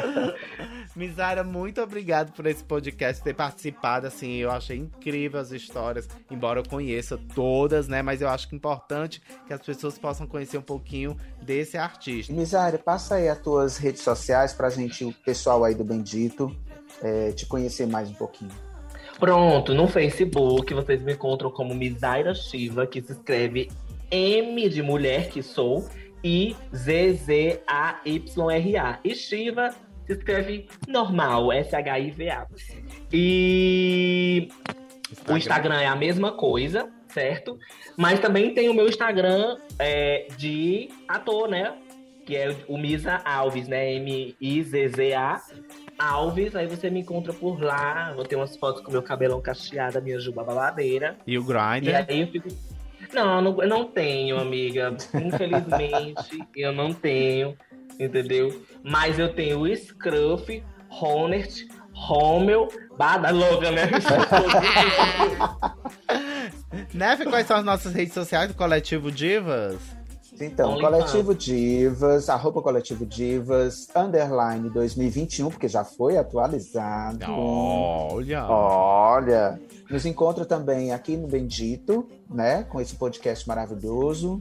[0.97, 4.07] Misária, muito obrigado por esse podcast ter participado.
[4.07, 8.01] Assim, eu achei incrível as histórias, embora eu conheça todas, né?
[8.01, 12.33] Mas eu acho que é importante que as pessoas possam conhecer um pouquinho desse artista.
[12.33, 16.51] Misária, passa aí as tuas redes sociais pra gente, o pessoal aí do Bendito,
[16.99, 18.66] é, te conhecer mais um pouquinho.
[19.19, 23.71] Pronto, no Facebook vocês me encontram como Misaira Shiva, que se escreve
[24.11, 25.87] M de mulher que sou
[26.23, 27.59] e Z-Z-A-Y-R-A.
[29.03, 29.71] E Shiva
[30.05, 32.47] se escreve normal, S-H-I-V-A.
[33.11, 34.49] E
[35.11, 35.33] Instagram.
[35.33, 37.57] o Instagram é a mesma coisa, certo?
[37.97, 41.75] Mas também tem o meu Instagram é, de ator, né?
[42.25, 43.95] Que é o Misa Alves, né?
[43.95, 45.41] M-I-Z-Z-A.
[45.97, 48.13] Alves, aí você me encontra por lá.
[48.13, 51.17] Vou ter umas fotos com meu cabelão cacheado, minha juba babadeira.
[51.25, 51.89] E o Grindr?
[51.89, 52.49] E aí eu fico.
[53.13, 54.95] Não, não, não tenho, amiga.
[55.13, 57.57] Infelizmente, eu não tenho,
[57.99, 58.61] entendeu?
[58.83, 62.67] Mas eu tenho o Scruff, Honest, Rommel,
[62.97, 63.89] Bada louca, né?
[66.93, 69.96] Nef, quais são as nossas redes sociais do Coletivo Divas?
[70.39, 71.43] Então, Only Coletivo fans.
[71.43, 77.25] Divas, arroba Coletivo Divas, underline 2021, porque já foi atualizado.
[77.29, 78.45] Olha!
[78.47, 79.59] Olha!
[79.89, 82.63] Nos encontra também aqui no Bendito, né?
[82.63, 84.39] Com esse podcast maravilhoso.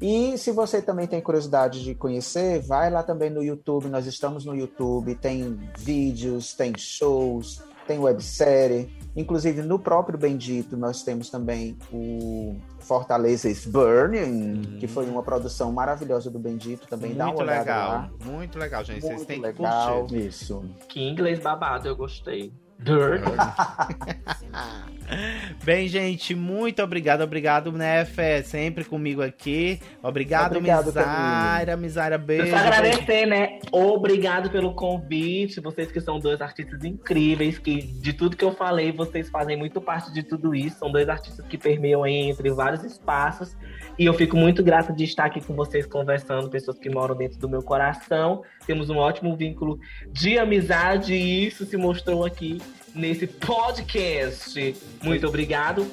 [0.00, 3.88] E se você também tem curiosidade de conhecer, vai lá também no YouTube.
[3.88, 8.88] Nós estamos no YouTube, tem vídeos, tem shows, tem websérie.
[9.16, 14.78] Inclusive, no próprio Bendito, nós temos também o Fortaleza is Burning, uhum.
[14.78, 16.86] que foi uma produção maravilhosa do Bendito.
[16.86, 18.10] Também muito dá uma olhada legal, lá.
[18.24, 19.02] Muito legal, gente.
[19.02, 20.26] Muito Vocês têm legal, que curtir.
[20.28, 20.64] Isso.
[20.88, 22.52] Que inglês babado, eu gostei.
[22.78, 23.24] Dirt.
[25.64, 27.22] Bem, gente, muito obrigado.
[27.22, 29.80] Obrigado, Nefé, sempre comigo aqui.
[30.02, 31.76] Obrigado, obrigado Misária.
[31.76, 32.44] Misária, beijo.
[32.44, 33.58] Eu só agradecer, né?
[33.72, 35.60] Obrigado pelo convite.
[35.60, 39.80] Vocês que são dois artistas incríveis, que de tudo que eu falei, vocês fazem muito
[39.80, 40.78] parte de tudo isso.
[40.78, 43.56] São dois artistas que permeiam entre vários espaços.
[43.98, 47.38] E eu fico muito grata de estar aqui com vocês conversando, pessoas que moram dentro
[47.38, 48.42] do meu coração.
[48.66, 49.78] Temos um ótimo vínculo
[50.12, 52.58] de amizade e isso se mostrou aqui
[52.98, 54.76] nesse podcast.
[55.02, 55.90] Muito obrigado.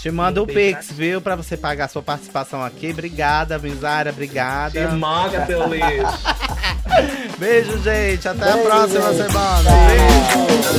[0.00, 1.20] Te manda o Pix, viu?
[1.20, 2.90] Pra você pagar a sua participação aqui.
[2.90, 4.12] Obrigada, Misária.
[4.12, 4.86] Obrigada.
[4.88, 6.22] Te maga, seu lixo.
[7.38, 8.28] Beijo, gente.
[8.28, 9.26] Até Beijo, a próxima gente.
[9.26, 9.70] semana.
[9.88, 10.76] Beijo.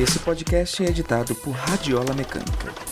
[0.00, 2.91] Esse podcast é editado por Radiola Mecânica.